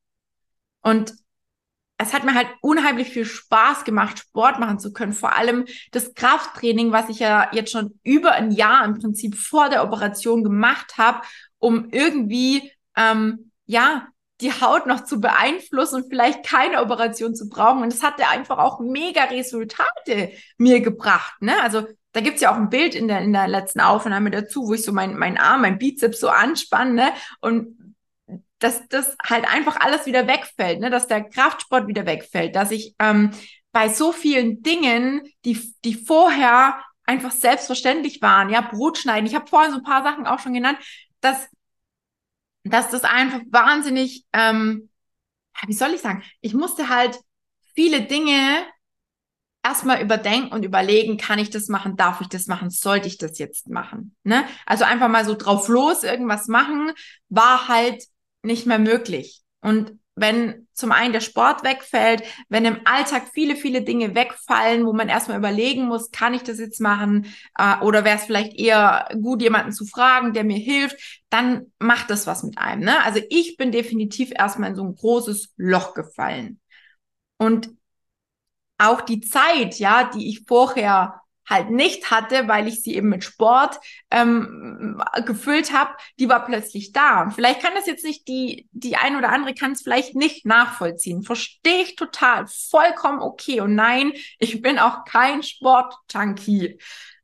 [0.82, 1.12] Und
[1.98, 5.12] es hat mir halt unheimlich viel Spaß gemacht, Sport machen zu können.
[5.12, 9.68] Vor allem das Krafttraining, was ich ja jetzt schon über ein Jahr im Prinzip vor
[9.68, 11.20] der Operation gemacht habe,
[11.58, 14.08] um irgendwie ähm, ja
[14.40, 17.82] die Haut noch zu beeinflussen und vielleicht keine Operation zu brauchen.
[17.82, 21.34] Und das hat ja einfach auch mega Resultate mir gebracht.
[21.42, 21.60] Ne?
[21.60, 24.74] Also da gibt's ja auch ein Bild in der, in der letzten Aufnahme dazu, wo
[24.74, 27.12] ich so mein, mein Arm, mein Bizeps so anspanne ne?
[27.40, 27.94] und
[28.58, 30.90] dass das halt einfach alles wieder wegfällt, ne?
[30.90, 33.30] dass der Kraftsport wieder wegfällt, dass ich ähm,
[33.72, 39.46] bei so vielen Dingen, die, die vorher einfach selbstverständlich waren, ja, Brot schneiden, ich habe
[39.46, 40.78] vorhin so ein paar Sachen auch schon genannt,
[41.20, 41.48] dass,
[42.64, 44.90] dass das einfach wahnsinnig, ähm,
[45.66, 47.18] wie soll ich sagen, ich musste halt
[47.74, 48.64] viele Dinge
[49.62, 53.38] erstmal überdenken und überlegen, kann ich das machen, darf ich das machen, sollte ich das
[53.38, 54.14] jetzt machen.
[54.24, 54.44] Ne?
[54.66, 56.92] Also einfach mal so drauf los irgendwas machen,
[57.28, 58.04] war halt
[58.42, 59.42] nicht mehr möglich.
[59.60, 64.92] Und wenn zum einen der Sport wegfällt, wenn im Alltag viele, viele Dinge wegfallen, wo
[64.92, 69.08] man erstmal überlegen muss, kann ich das jetzt machen äh, oder wäre es vielleicht eher
[69.20, 72.82] gut, jemanden zu fragen, der mir hilft, dann macht das was mit einem.
[72.82, 73.02] Ne?
[73.04, 76.60] Also ich bin definitiv erstmal in so ein großes Loch gefallen.
[77.38, 77.70] Und
[78.80, 83.24] auch die Zeit, ja, die ich vorher halt nicht hatte, weil ich sie eben mit
[83.24, 87.28] Sport ähm, gefüllt habe, die war plötzlich da.
[87.30, 91.24] Vielleicht kann das jetzt nicht die, die ein oder andere kann es vielleicht nicht nachvollziehen.
[91.24, 92.46] Verstehe ich total.
[92.46, 93.60] Vollkommen okay.
[93.60, 96.78] Und nein, ich bin auch kein Sporttankie.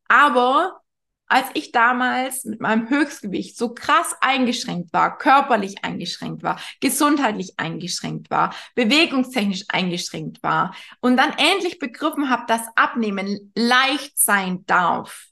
[0.09, 0.81] Aber
[1.27, 8.31] als ich damals mit meinem Höchstgewicht so krass eingeschränkt war, körperlich eingeschränkt war, gesundheitlich eingeschränkt
[8.31, 15.27] war, bewegungstechnisch eingeschränkt war und dann endlich begriffen habe, dass Abnehmen leicht sein darf,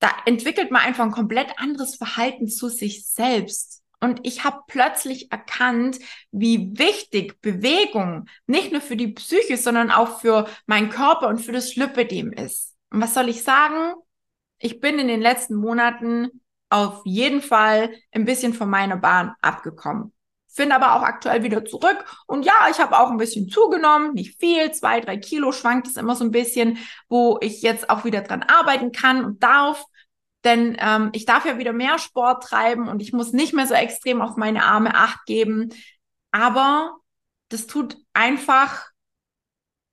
[0.00, 3.82] da entwickelt man einfach ein komplett anderes Verhalten zu sich selbst.
[4.00, 5.98] Und ich habe plötzlich erkannt,
[6.30, 11.50] wie wichtig Bewegung nicht nur für die Psyche, sondern auch für meinen Körper und für
[11.50, 12.77] das Lipödem ist.
[12.90, 13.94] Was soll ich sagen?
[14.58, 20.12] Ich bin in den letzten Monaten auf jeden Fall ein bisschen von meiner Bahn abgekommen.
[20.48, 22.04] Finde aber auch aktuell wieder zurück.
[22.26, 25.96] Und ja, ich habe auch ein bisschen zugenommen, nicht viel, zwei, drei Kilo schwankt es
[25.96, 29.84] immer so ein bisschen, wo ich jetzt auch wieder dran arbeiten kann und darf.
[30.44, 33.74] Denn ähm, ich darf ja wieder mehr Sport treiben und ich muss nicht mehr so
[33.74, 35.68] extrem auf meine Arme acht geben.
[36.30, 36.96] Aber
[37.48, 38.88] das tut einfach,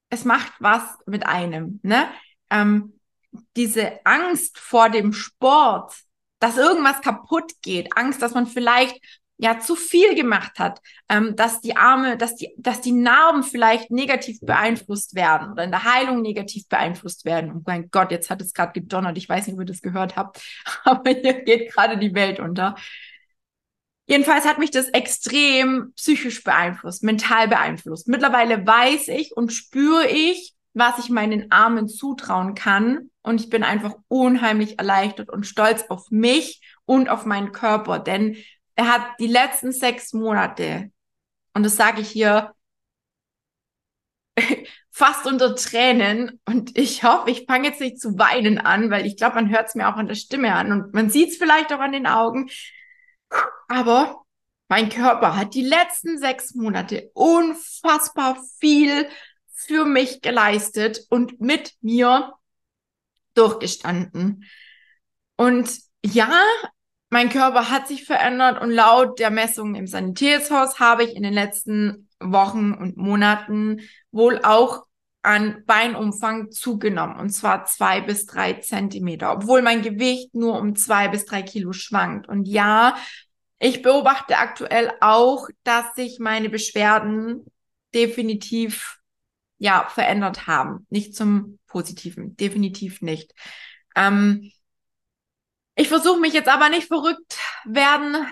[0.10, 1.80] es macht was mit einem.
[1.84, 2.08] Ne?
[2.50, 3.00] Ähm,
[3.56, 5.94] diese Angst vor dem Sport,
[6.40, 9.00] dass irgendwas kaputt geht, Angst, dass man vielleicht
[9.38, 13.92] ja zu viel gemacht hat, ähm, dass die Arme, dass die, dass die Narben vielleicht
[13.92, 17.52] negativ beeinflusst werden oder in der Heilung negativ beeinflusst werden.
[17.52, 19.18] Und mein Gott, jetzt hat es gerade gedonnert.
[19.18, 20.42] Ich weiß nicht, ob ihr das gehört habt,
[20.84, 22.76] aber hier geht gerade die Welt unter.
[24.08, 28.08] Jedenfalls hat mich das extrem psychisch beeinflusst, mental beeinflusst.
[28.08, 33.10] Mittlerweile weiß ich und spüre ich, was ich meinen Armen zutrauen kann.
[33.24, 38.38] Und ich bin einfach unheimlich erleichtert und stolz auf mich und auf meinen Körper, denn
[38.76, 40.92] er hat die letzten sechs Monate,
[41.54, 42.54] und das sage ich hier
[44.92, 49.18] fast unter Tränen, und ich hoffe, ich fange jetzt nicht zu weinen an, weil ich
[49.18, 51.74] glaube, man hört es mir auch an der Stimme an und man sieht es vielleicht
[51.74, 52.50] auch an den Augen.
[53.68, 54.24] Aber
[54.68, 59.08] mein Körper hat die letzten sechs Monate unfassbar viel
[59.56, 62.34] für mich geleistet und mit mir
[63.34, 64.46] durchgestanden.
[65.38, 65.72] Und
[66.06, 66.30] ja,
[67.10, 71.34] mein Körper hat sich verändert und laut der Messungen im Sanitätshaus habe ich in den
[71.34, 74.86] letzten Wochen und Monaten wohl auch
[75.22, 81.08] an Beinumfang zugenommen und zwar zwei bis drei Zentimeter, obwohl mein Gewicht nur um zwei
[81.08, 82.28] bis drei Kilo schwankt.
[82.30, 82.96] Und ja,
[83.60, 87.46] ich beobachte aktuell auch, dass sich meine Beschwerden
[87.94, 89.00] definitiv
[89.58, 93.34] ja verändert haben, nicht zum Positiven, definitiv nicht.
[93.96, 94.52] Ähm,
[95.76, 98.26] ich versuche mich jetzt aber nicht verrückt werden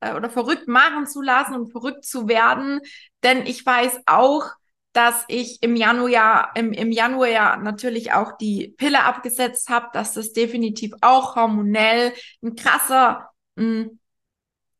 [0.00, 2.80] äh, oder verrückt machen zu lassen und verrückt zu werden,
[3.22, 4.50] denn ich weiß auch,
[4.92, 10.14] dass ich im Januar, im, im Januar ja natürlich auch die Pille abgesetzt habe, dass
[10.14, 12.12] das definitiv auch hormonell
[12.42, 14.00] ein krasser, ein,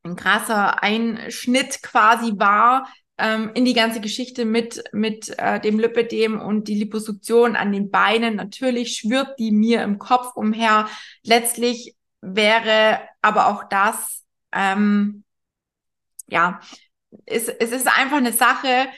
[0.02, 6.40] ein krasser Einschnitt quasi war ähm, in die ganze Geschichte mit, mit äh, dem Lipödem
[6.40, 8.36] und die Liposuktion an den Beinen.
[8.36, 10.88] Natürlich schwirrt die mir im Kopf umher.
[11.24, 15.24] Letztlich wäre aber auch das, ähm,
[16.28, 16.60] ja,
[17.26, 18.88] es, es ist einfach eine Sache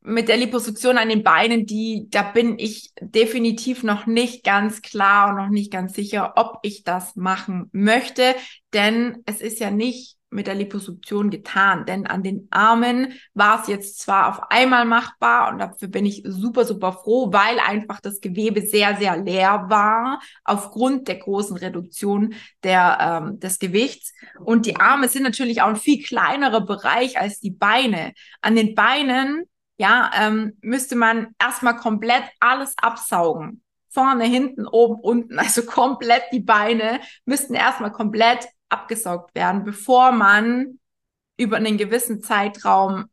[0.00, 5.30] mit der Liposuktion an den Beinen, die, da bin ich definitiv noch nicht ganz klar
[5.30, 8.36] und noch nicht ganz sicher, ob ich das machen möchte,
[8.72, 11.84] denn es ist ja nicht mit der Liposuktion getan.
[11.86, 16.22] Denn an den Armen war es jetzt zwar auf einmal machbar und dafür bin ich
[16.24, 22.34] super, super froh, weil einfach das Gewebe sehr, sehr leer war aufgrund der großen Reduktion
[22.62, 24.12] der, ähm, des Gewichts.
[24.44, 28.12] Und die Arme sind natürlich auch ein viel kleinerer Bereich als die Beine.
[28.42, 29.44] An den Beinen,
[29.78, 33.62] ja, ähm, müsste man erstmal komplett alles absaugen
[33.96, 40.78] vorne, hinten, oben, unten, also komplett die Beine müssten erstmal komplett abgesaugt werden, bevor man
[41.36, 43.06] über einen gewissen Zeitraum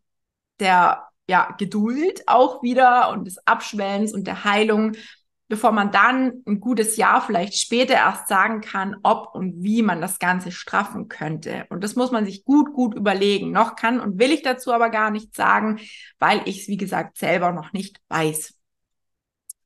[0.60, 4.94] der ja, Geduld auch wieder und des Abschwellens und der Heilung,
[5.48, 10.02] bevor man dann ein gutes Jahr vielleicht später erst sagen kann, ob und wie man
[10.02, 11.66] das Ganze straffen könnte.
[11.70, 13.52] Und das muss man sich gut, gut überlegen.
[13.52, 15.80] Noch kann und will ich dazu aber gar nicht sagen,
[16.20, 18.56] weil ich es, wie gesagt, selber noch nicht weiß.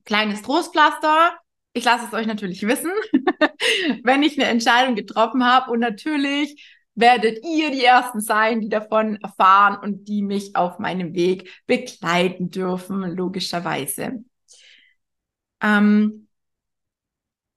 [0.04, 1.38] Kleines Trostpflaster,
[1.78, 2.92] ich lasse es euch natürlich wissen,
[4.04, 5.72] wenn ich eine Entscheidung getroffen habe.
[5.72, 11.14] Und natürlich werdet ihr die Ersten sein, die davon erfahren und die mich auf meinem
[11.14, 14.24] Weg begleiten dürfen, logischerweise.
[15.62, 16.28] Ähm,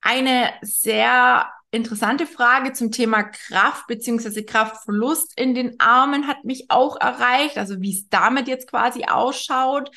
[0.02, 7.00] eine sehr interessante Frage zum Thema Kraft beziehungsweise Kraftverlust in den Armen hat mich auch
[7.00, 9.90] erreicht, also wie es damit jetzt quasi ausschaut.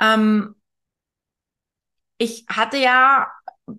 [0.00, 0.54] Ähm,
[2.18, 3.30] ich hatte ja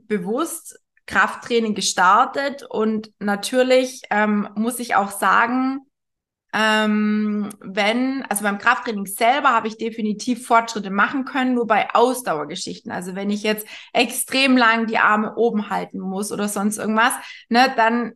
[0.08, 5.80] bewusst Krafttraining gestartet und natürlich ähm, muss ich auch sagen,
[6.54, 12.92] ähm, wenn, also beim Krafttraining selber habe ich definitiv Fortschritte machen können, nur bei Ausdauergeschichten.
[12.92, 17.14] Also wenn ich jetzt extrem lang die Arme oben halten muss oder sonst irgendwas,
[17.50, 18.14] ne, dann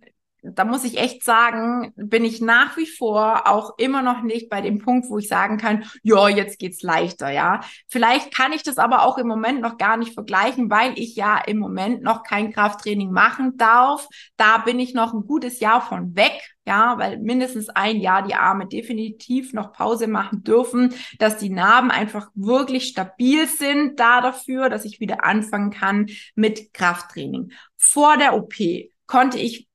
[0.53, 4.61] da muss ich echt sagen, bin ich nach wie vor auch immer noch nicht bei
[4.61, 7.61] dem Punkt, wo ich sagen kann, ja, jetzt geht's leichter, ja.
[7.87, 11.37] Vielleicht kann ich das aber auch im Moment noch gar nicht vergleichen, weil ich ja
[11.37, 14.07] im Moment noch kein Krafttraining machen darf.
[14.37, 18.35] Da bin ich noch ein gutes Jahr von weg, ja, weil mindestens ein Jahr die
[18.35, 24.69] Arme definitiv noch Pause machen dürfen, dass die Narben einfach wirklich stabil sind da dafür,
[24.69, 27.51] dass ich wieder anfangen kann mit Krafttraining.
[27.77, 28.55] Vor der OP
[29.07, 29.67] konnte ich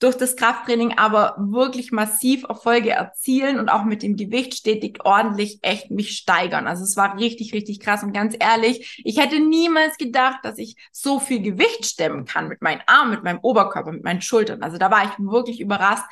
[0.00, 5.60] durch das Krafttraining aber wirklich massiv Erfolge erzielen und auch mit dem Gewicht stetig ordentlich
[5.62, 6.66] echt mich steigern.
[6.66, 10.76] Also es war richtig, richtig krass und ganz ehrlich, ich hätte niemals gedacht, dass ich
[10.92, 14.62] so viel Gewicht stemmen kann mit meinen Armen, mit meinem Oberkörper, mit meinen Schultern.
[14.62, 16.04] Also da war ich wirklich überrascht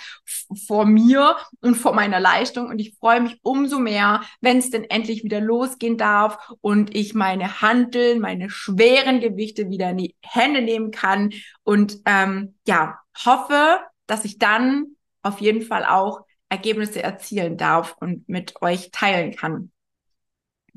[0.67, 4.85] vor mir und vor meiner Leistung und ich freue mich umso mehr, wenn es denn
[4.85, 10.63] endlich wieder losgehen darf und ich meine Handeln, meine schweren Gewichte wieder in die Hände
[10.63, 11.33] nehmen kann
[11.65, 18.29] und ähm, ja, hoffe, dass ich dann auf jeden Fall auch Ergebnisse erzielen darf und
[18.29, 19.73] mit euch teilen kann.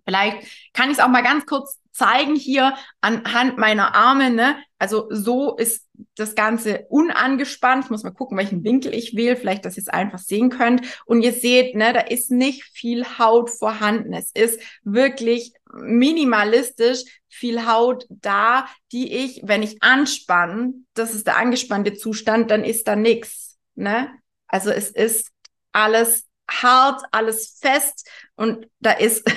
[0.06, 4.30] Vielleicht kann ich es auch mal ganz kurz zeigen hier anhand meiner Arme.
[4.30, 4.58] Ne?
[4.78, 7.86] Also so ist das Ganze unangespannt.
[7.86, 9.38] Ich muss mal gucken, welchen Winkel ich wähle.
[9.38, 10.82] Vielleicht, dass ihr es einfach sehen könnt.
[11.06, 14.14] Und ihr seht, ne, da ist nicht viel Haut vorhanden.
[14.14, 21.38] Es ist wirklich minimalistisch viel Haut da, die ich, wenn ich anspanne, das ist der
[21.38, 23.58] angespannte Zustand, dann ist da nichts.
[23.76, 24.10] Ne?
[24.48, 25.32] Also es ist
[25.72, 29.30] alles hart, alles fest und da ist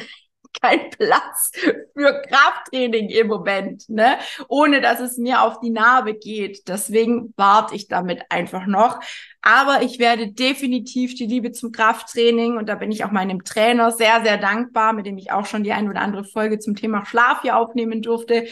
[0.60, 1.52] kein Platz
[1.94, 4.18] für Krafttraining im Moment, ne?
[4.48, 6.68] Ohne dass es mir auf die Narbe geht.
[6.68, 9.00] Deswegen warte ich damit einfach noch.
[9.42, 13.92] Aber ich werde definitiv die Liebe zum Krafttraining und da bin ich auch meinem Trainer
[13.92, 17.06] sehr, sehr dankbar, mit dem ich auch schon die ein oder andere Folge zum Thema
[17.06, 18.46] Schlaf hier aufnehmen durfte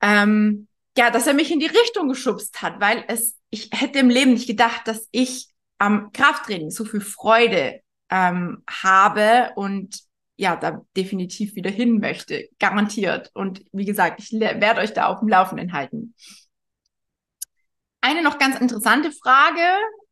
[0.00, 4.10] ähm, ja, dass er mich in die Richtung geschubst hat, weil es, ich hätte im
[4.10, 5.48] Leben nicht gedacht, dass ich
[5.78, 7.80] am Krafttraining so viel Freude
[8.10, 10.00] ähm, habe und
[10.38, 13.30] ja, da definitiv wieder hin möchte, garantiert.
[13.34, 16.14] Und wie gesagt, ich werde euch da auf dem Laufenden halten.
[18.00, 19.60] Eine noch ganz interessante Frage,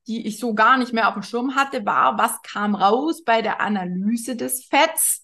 [0.08, 3.40] die ich so gar nicht mehr auf dem Schirm hatte, war, was kam raus bei
[3.40, 5.22] der Analyse des Fetts?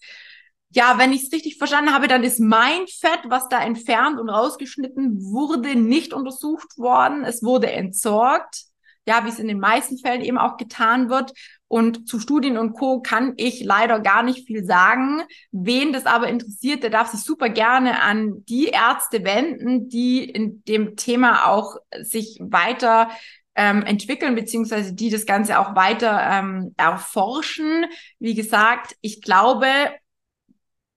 [0.70, 4.28] Ja, wenn ich es richtig verstanden habe, dann ist mein Fett, was da entfernt und
[4.28, 7.24] rausgeschnitten wurde, nicht untersucht worden.
[7.24, 8.72] Es wurde entsorgt
[9.07, 11.32] ja, wie es in den meisten Fällen eben auch getan wird.
[11.73, 13.01] Und zu Studien und Co.
[13.01, 15.23] kann ich leider gar nicht viel sagen.
[15.53, 20.62] Wen das aber interessiert, der darf sich super gerne an die Ärzte wenden, die in
[20.64, 23.09] dem Thema auch sich weiter
[23.55, 27.87] ähm, entwickeln, beziehungsweise die das Ganze auch weiter ähm, erforschen.
[28.18, 29.66] Wie gesagt, ich glaube,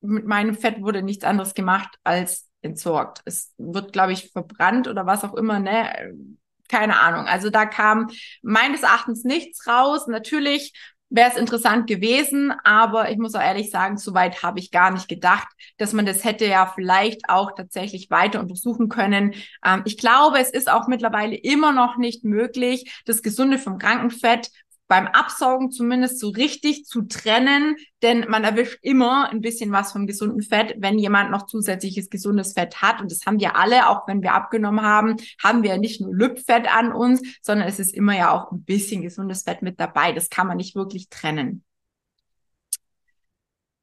[0.01, 3.21] mit meinem Fett wurde nichts anderes gemacht als entsorgt.
[3.23, 6.13] Es wird, glaube ich, verbrannt oder was auch immer, ne?
[6.69, 7.25] Keine Ahnung.
[7.27, 8.09] Also da kam
[8.41, 10.07] meines Erachtens nichts raus.
[10.07, 10.73] Natürlich
[11.09, 14.91] wäre es interessant gewesen, aber ich muss auch ehrlich sagen, so weit habe ich gar
[14.91, 15.47] nicht gedacht,
[15.77, 19.33] dass man das hätte ja vielleicht auch tatsächlich weiter untersuchen können.
[19.63, 24.49] Ähm, ich glaube, es ist auch mittlerweile immer noch nicht möglich, das Gesunde vom Krankenfett
[24.87, 30.05] beim Absaugen zumindest so richtig zu trennen, denn man erwischt immer ein bisschen was vom
[30.05, 33.01] gesunden Fett, wenn jemand noch zusätzliches gesundes Fett hat.
[33.01, 36.67] Und das haben wir alle, auch wenn wir abgenommen haben, haben wir nicht nur Lüpfett
[36.71, 40.11] an uns, sondern es ist immer ja auch ein bisschen gesundes Fett mit dabei.
[40.11, 41.63] Das kann man nicht wirklich trennen.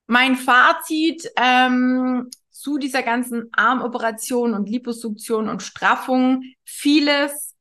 [0.06, 7.51] Mein Fazit ähm, zu dieser ganzen Armoperation und Liposuktion und Straffung, vieles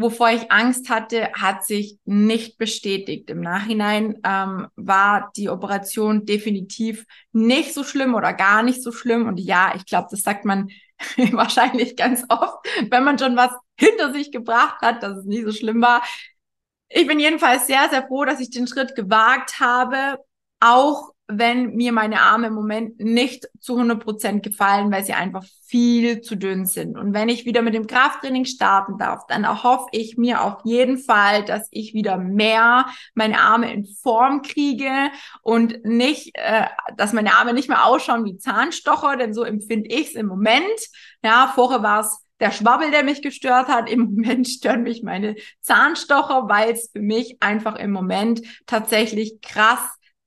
[0.00, 3.30] wovor ich Angst hatte, hat sich nicht bestätigt.
[3.30, 9.26] Im Nachhinein ähm, war die Operation definitiv nicht so schlimm oder gar nicht so schlimm.
[9.26, 10.70] Und ja, ich glaube, das sagt man
[11.32, 15.52] wahrscheinlich ganz oft, wenn man schon was hinter sich gebracht hat, dass es nicht so
[15.52, 16.02] schlimm war.
[16.88, 20.18] Ich bin jedenfalls sehr, sehr froh, dass ich den Schritt gewagt habe,
[20.60, 25.44] auch wenn mir meine Arme im Moment nicht zu 100 Prozent gefallen, weil sie einfach
[25.64, 26.98] viel zu dünn sind.
[26.98, 30.98] Und wenn ich wieder mit dem Krafttraining starten darf, dann erhoffe ich mir auf jeden
[30.98, 34.90] Fall, dass ich wieder mehr meine Arme in Form kriege
[35.42, 36.66] und nicht, äh,
[36.96, 40.80] dass meine Arme nicht mehr ausschauen wie Zahnstocher, denn so empfinde ich es im Moment.
[41.22, 43.88] Ja, vorher war es der Schwabbel, der mich gestört hat.
[43.88, 49.80] Im Moment stören mich meine Zahnstocher, weil es für mich einfach im Moment tatsächlich krass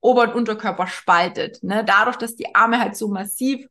[0.04, 1.64] Ober- und Unterkörper spaltet.
[1.64, 1.84] Ne?
[1.86, 3.68] Dadurch, dass die Arme halt so massiv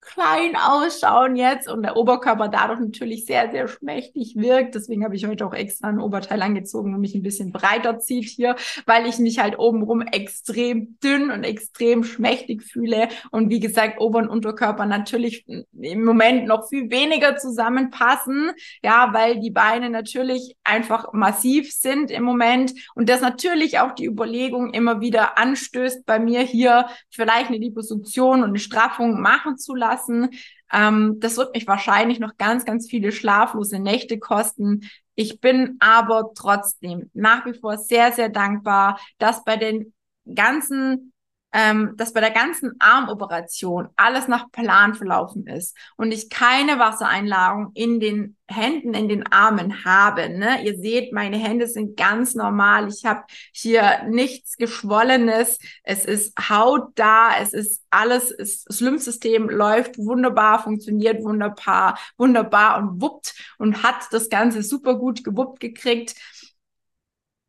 [0.00, 4.74] klein ausschauen jetzt und der Oberkörper dadurch natürlich sehr, sehr schmächtig wirkt.
[4.74, 8.24] Deswegen habe ich heute auch extra ein Oberteil angezogen, wo mich ein bisschen breiter zieht
[8.24, 13.08] hier, weil ich mich halt obenrum extrem dünn und extrem schmächtig fühle.
[13.30, 18.52] Und wie gesagt, Ober- und Unterkörper natürlich im Moment noch viel weniger zusammenpassen.
[18.82, 24.06] Ja, weil die Beine natürlich einfach massiv sind im Moment und das natürlich auch die
[24.06, 29.74] Überlegung immer wieder anstößt, bei mir hier vielleicht eine Liposuktion und eine Straffung machen zu
[29.74, 30.30] lassen lassen.
[30.72, 34.88] Ähm, das wird mich wahrscheinlich noch ganz, ganz viele schlaflose Nächte kosten.
[35.14, 39.92] Ich bin aber trotzdem nach wie vor sehr, sehr dankbar, dass bei den
[40.34, 41.09] ganzen
[41.52, 47.72] ähm, dass bei der ganzen Armoperation alles nach Plan verlaufen ist und ich keine Wassereinlagerung
[47.74, 50.28] in den Händen, in den Armen habe.
[50.28, 50.64] Ne?
[50.64, 52.88] Ihr seht, meine Hände sind ganz normal.
[52.88, 53.22] Ich habe
[53.52, 55.58] hier nichts Geschwollenes.
[55.84, 57.30] Es ist Haut da.
[57.40, 64.08] Es ist alles, es, das Lymphsystem läuft wunderbar, funktioniert wunderbar, wunderbar und wuppt und hat
[64.10, 66.16] das Ganze super gut gewuppt gekriegt.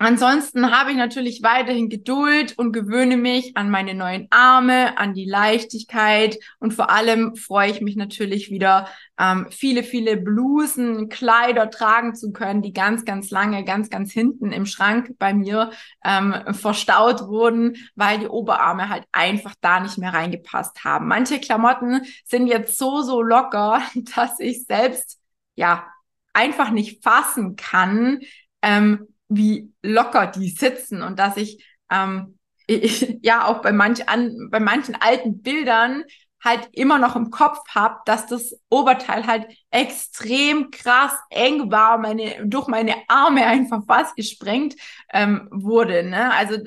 [0.02, 5.26] Ansonsten habe ich natürlich weiterhin Geduld und gewöhne mich an meine neuen Arme, an die
[5.26, 8.88] Leichtigkeit und vor allem freue ich mich natürlich wieder,
[9.20, 14.52] ähm, viele, viele Blusen, Kleider tragen zu können, die ganz, ganz lange, ganz, ganz hinten
[14.52, 15.70] im Schrank bei mir
[16.04, 21.08] ähm, verstaut wurden, weil die Oberarme halt einfach da nicht mehr reingepasst haben.
[21.08, 23.84] Manche Klamotten sind jetzt so, so locker,
[24.16, 25.20] dass ich selbst,
[25.54, 25.86] ja,
[26.34, 28.22] einfach nicht fassen kann,
[28.64, 32.38] ähm, wie locker die sitzen und dass ich ähm,
[33.22, 36.04] ja auch bei manch an, bei manchen alten Bildern
[36.44, 42.46] halt immer noch im Kopf habe, dass das Oberteil halt extrem krass eng war, meine
[42.46, 44.76] durch meine Arme einfach fast gesprengt
[45.14, 46.04] ähm, wurde.
[46.04, 46.34] Ne?
[46.34, 46.58] Also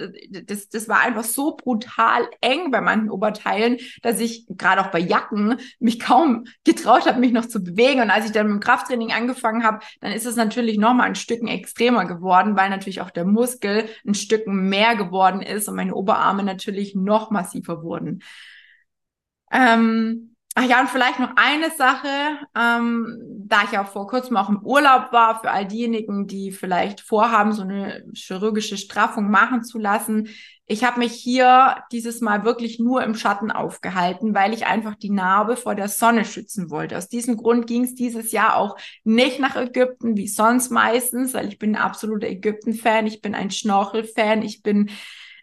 [0.47, 5.01] das, das war einfach so brutal eng bei manchen Oberteilen, dass ich gerade auch bei
[5.01, 8.01] Jacken mich kaum getraut habe, mich noch zu bewegen.
[8.01, 11.05] Und als ich dann mit dem Krafttraining angefangen habe, dann ist es natürlich noch mal
[11.05, 15.75] ein Stücken extremer geworden, weil natürlich auch der Muskel ein Stücken mehr geworden ist und
[15.75, 18.23] meine Oberarme natürlich noch massiver wurden.
[19.55, 22.07] Ähm, Ach ja, und vielleicht noch eine Sache,
[22.57, 27.01] ähm, da ich ja vor kurzem auch im Urlaub war, für all diejenigen, die vielleicht
[27.01, 30.29] vorhaben, so eine chirurgische Straffung machen zu lassen.
[30.67, 35.11] Ich habe mich hier dieses Mal wirklich nur im Schatten aufgehalten, weil ich einfach die
[35.11, 36.97] Narbe vor der Sonne schützen wollte.
[36.97, 41.49] Aus diesem Grund ging es dieses Jahr auch nicht nach Ägypten, wie sonst meistens, weil
[41.49, 44.89] ich bin ein absoluter Ägypten-Fan, ich bin ein Schnorchel-Fan, ich bin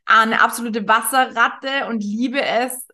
[0.06, 2.88] eine absolute Wasserratte und liebe es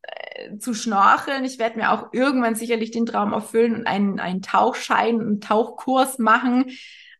[0.59, 1.45] zu schnorcheln.
[1.45, 6.19] Ich werde mir auch irgendwann sicherlich den Traum erfüllen und einen, einen Tauchschein, einen Tauchkurs
[6.19, 6.65] machen.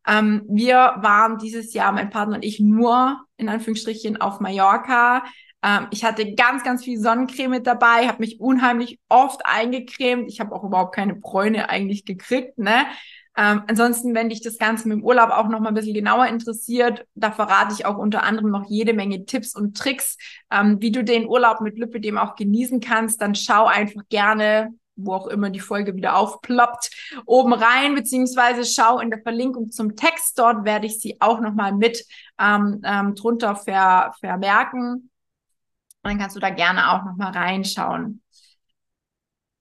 [0.08, 5.24] Ähm, wir waren dieses Jahr, mein Partner und ich, nur in Anführungsstrichen auf Mallorca.
[5.64, 10.30] Ähm, ich hatte ganz, ganz viel Sonnencreme mit dabei, habe mich unheimlich oft eingecremt.
[10.30, 12.86] Ich habe auch überhaupt keine Bräune eigentlich gekriegt, ne?
[13.38, 16.26] Ähm, ansonsten, wenn dich das Ganze mit dem Urlaub auch noch mal ein bisschen genauer
[16.28, 20.18] interessiert, da verrate ich auch unter anderem noch jede Menge Tipps und Tricks,
[20.52, 23.22] ähm, wie du den Urlaub mit Lipidem auch genießen kannst.
[23.22, 26.90] Dann schau einfach gerne wo auch immer die Folge wieder aufploppt,
[27.26, 30.38] oben rein, beziehungsweise schau in der Verlinkung zum Text.
[30.40, 32.04] Dort werde ich sie auch nochmal mit
[32.40, 35.10] ähm, ähm, drunter ver, vermerken.
[36.04, 38.22] Und dann kannst du da gerne auch nochmal reinschauen.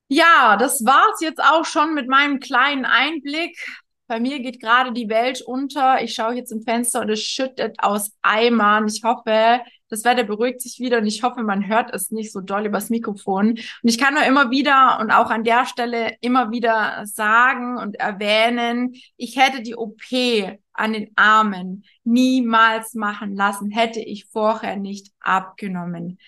[0.09, 3.59] Ja, das war's jetzt auch schon mit meinem kleinen Einblick.
[4.07, 6.00] Bei mir geht gerade die Welt unter.
[6.00, 8.86] Ich schaue jetzt im Fenster und es schüttet aus Eimern.
[8.86, 12.40] Ich hoffe, das Wetter beruhigt sich wieder und ich hoffe, man hört es nicht so
[12.40, 13.50] doll übers Mikrofon.
[13.50, 17.96] Und ich kann nur immer wieder und auch an der Stelle immer wieder sagen und
[17.96, 20.00] erwähnen, ich hätte die OP
[20.72, 26.18] an den Armen niemals machen lassen, hätte ich vorher nicht abgenommen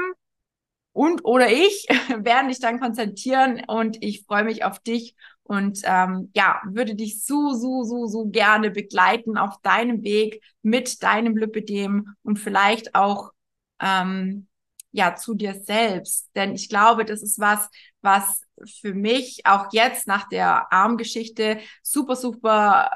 [0.91, 6.31] und oder ich werden dich dann konzentrieren und ich freue mich auf dich und ähm,
[6.35, 12.15] ja, würde dich so, so, so, so gerne begleiten auf deinem Weg mit deinem Lipidem
[12.23, 13.31] und vielleicht auch
[13.81, 14.47] ähm,
[14.91, 16.29] ja zu dir selbst.
[16.35, 17.69] Denn ich glaube, das ist was,
[18.01, 22.89] was für mich auch jetzt nach der Armgeschichte super, super,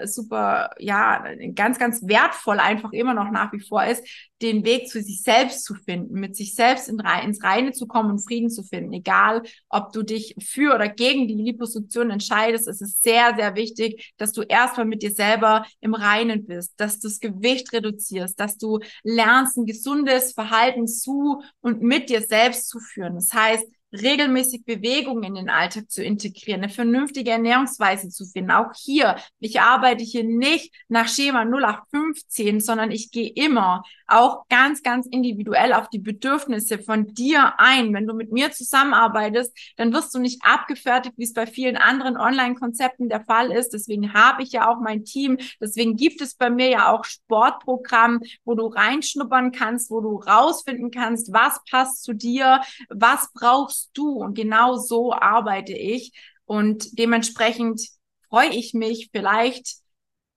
[0.00, 4.04] äh, super, ja, ganz, ganz wertvoll einfach immer noch nach wie vor ist,
[4.42, 8.10] den Weg zu sich selbst zu finden, mit sich selbst in, ins Reine zu kommen
[8.10, 8.92] und Frieden zu finden.
[8.92, 14.14] Egal, ob du dich für oder gegen die Liposuktion entscheidest, es ist sehr, sehr wichtig,
[14.16, 18.58] dass du erstmal mit dir selber im Reinen bist, dass du das Gewicht reduzierst, dass
[18.58, 23.16] du lernst, ein gesundes Verhalten zu und mit dir selbst zu führen.
[23.16, 28.50] Das heißt, regelmäßig Bewegung in den Alltag zu integrieren, eine vernünftige Ernährungsweise zu finden.
[28.50, 34.82] Auch hier, ich arbeite hier nicht nach Schema 0815, sondern ich gehe immer auch ganz,
[34.82, 37.92] ganz individuell auf die Bedürfnisse von dir ein.
[37.94, 42.16] Wenn du mit mir zusammenarbeitest, dann wirst du nicht abgefertigt, wie es bei vielen anderen
[42.16, 43.70] Online-Konzepten der Fall ist.
[43.70, 45.38] Deswegen habe ich ja auch mein Team.
[45.60, 50.90] Deswegen gibt es bei mir ja auch Sportprogramm, wo du reinschnuppern kannst, wo du rausfinden
[50.90, 54.12] kannst, was passt zu dir, was brauchst brauchst du?
[54.12, 56.12] Und genau so arbeite ich.
[56.44, 57.80] Und dementsprechend
[58.28, 59.76] freue ich mich vielleicht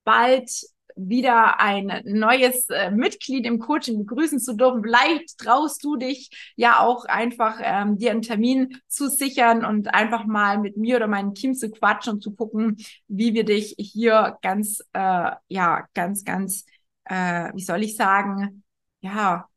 [0.04, 0.50] bald
[0.94, 4.82] wieder ein neues äh, Mitglied im Coaching begrüßen zu dürfen.
[4.82, 10.26] Vielleicht traust du dich ja auch einfach, ähm, dir einen Termin zu sichern und einfach
[10.26, 12.76] mal mit mir oder meinem Team zu quatschen und zu gucken,
[13.08, 16.66] wie wir dich hier ganz, äh, ja, ganz, ganz,
[17.04, 18.62] äh, wie soll ich sagen,
[19.00, 19.48] ja,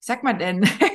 [0.00, 0.68] wie sagt man denn?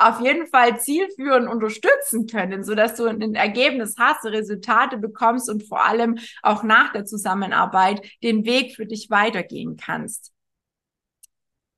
[0.00, 5.66] auf jeden Fall zielführend unterstützen können, so dass du ein Ergebnis hast, Resultate bekommst und
[5.66, 10.32] vor allem auch nach der Zusammenarbeit den Weg für dich weitergehen kannst.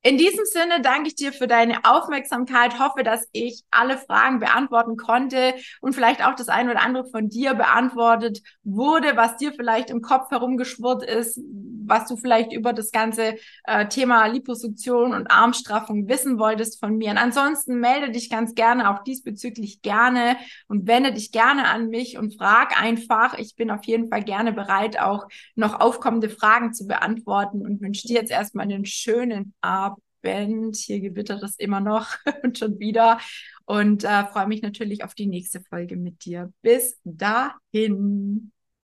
[0.04, 2.80] In diesem Sinne danke ich dir für deine Aufmerksamkeit.
[2.80, 7.28] Hoffe, dass ich alle Fragen beantworten konnte und vielleicht auch das eine oder andere von
[7.28, 11.38] dir beantwortet wurde, was dir vielleicht im Kopf herumgeschwurrt ist,
[11.86, 17.12] was du vielleicht über das ganze äh, Thema Liposuktion und Armstraffung wissen wolltest von mir.
[17.12, 20.36] Und ansonsten melde dich ganz gerne auch diesbezüglich gerne
[20.66, 23.38] und wende dich gerne an mich und frag einfach.
[23.38, 28.08] Ich bin auf jeden Fall gerne bereit, auch noch aufkommende Fragen zu beantworten und wünsche
[28.08, 29.54] dir jetzt erstmal einen schönen
[30.24, 30.76] Abend.
[30.76, 32.08] Hier gewittert es immer noch
[32.42, 33.18] und schon wieder.
[33.64, 36.52] Und äh, freue mich natürlich auf die nächste Folge mit dir.
[36.62, 38.51] Bis dahin.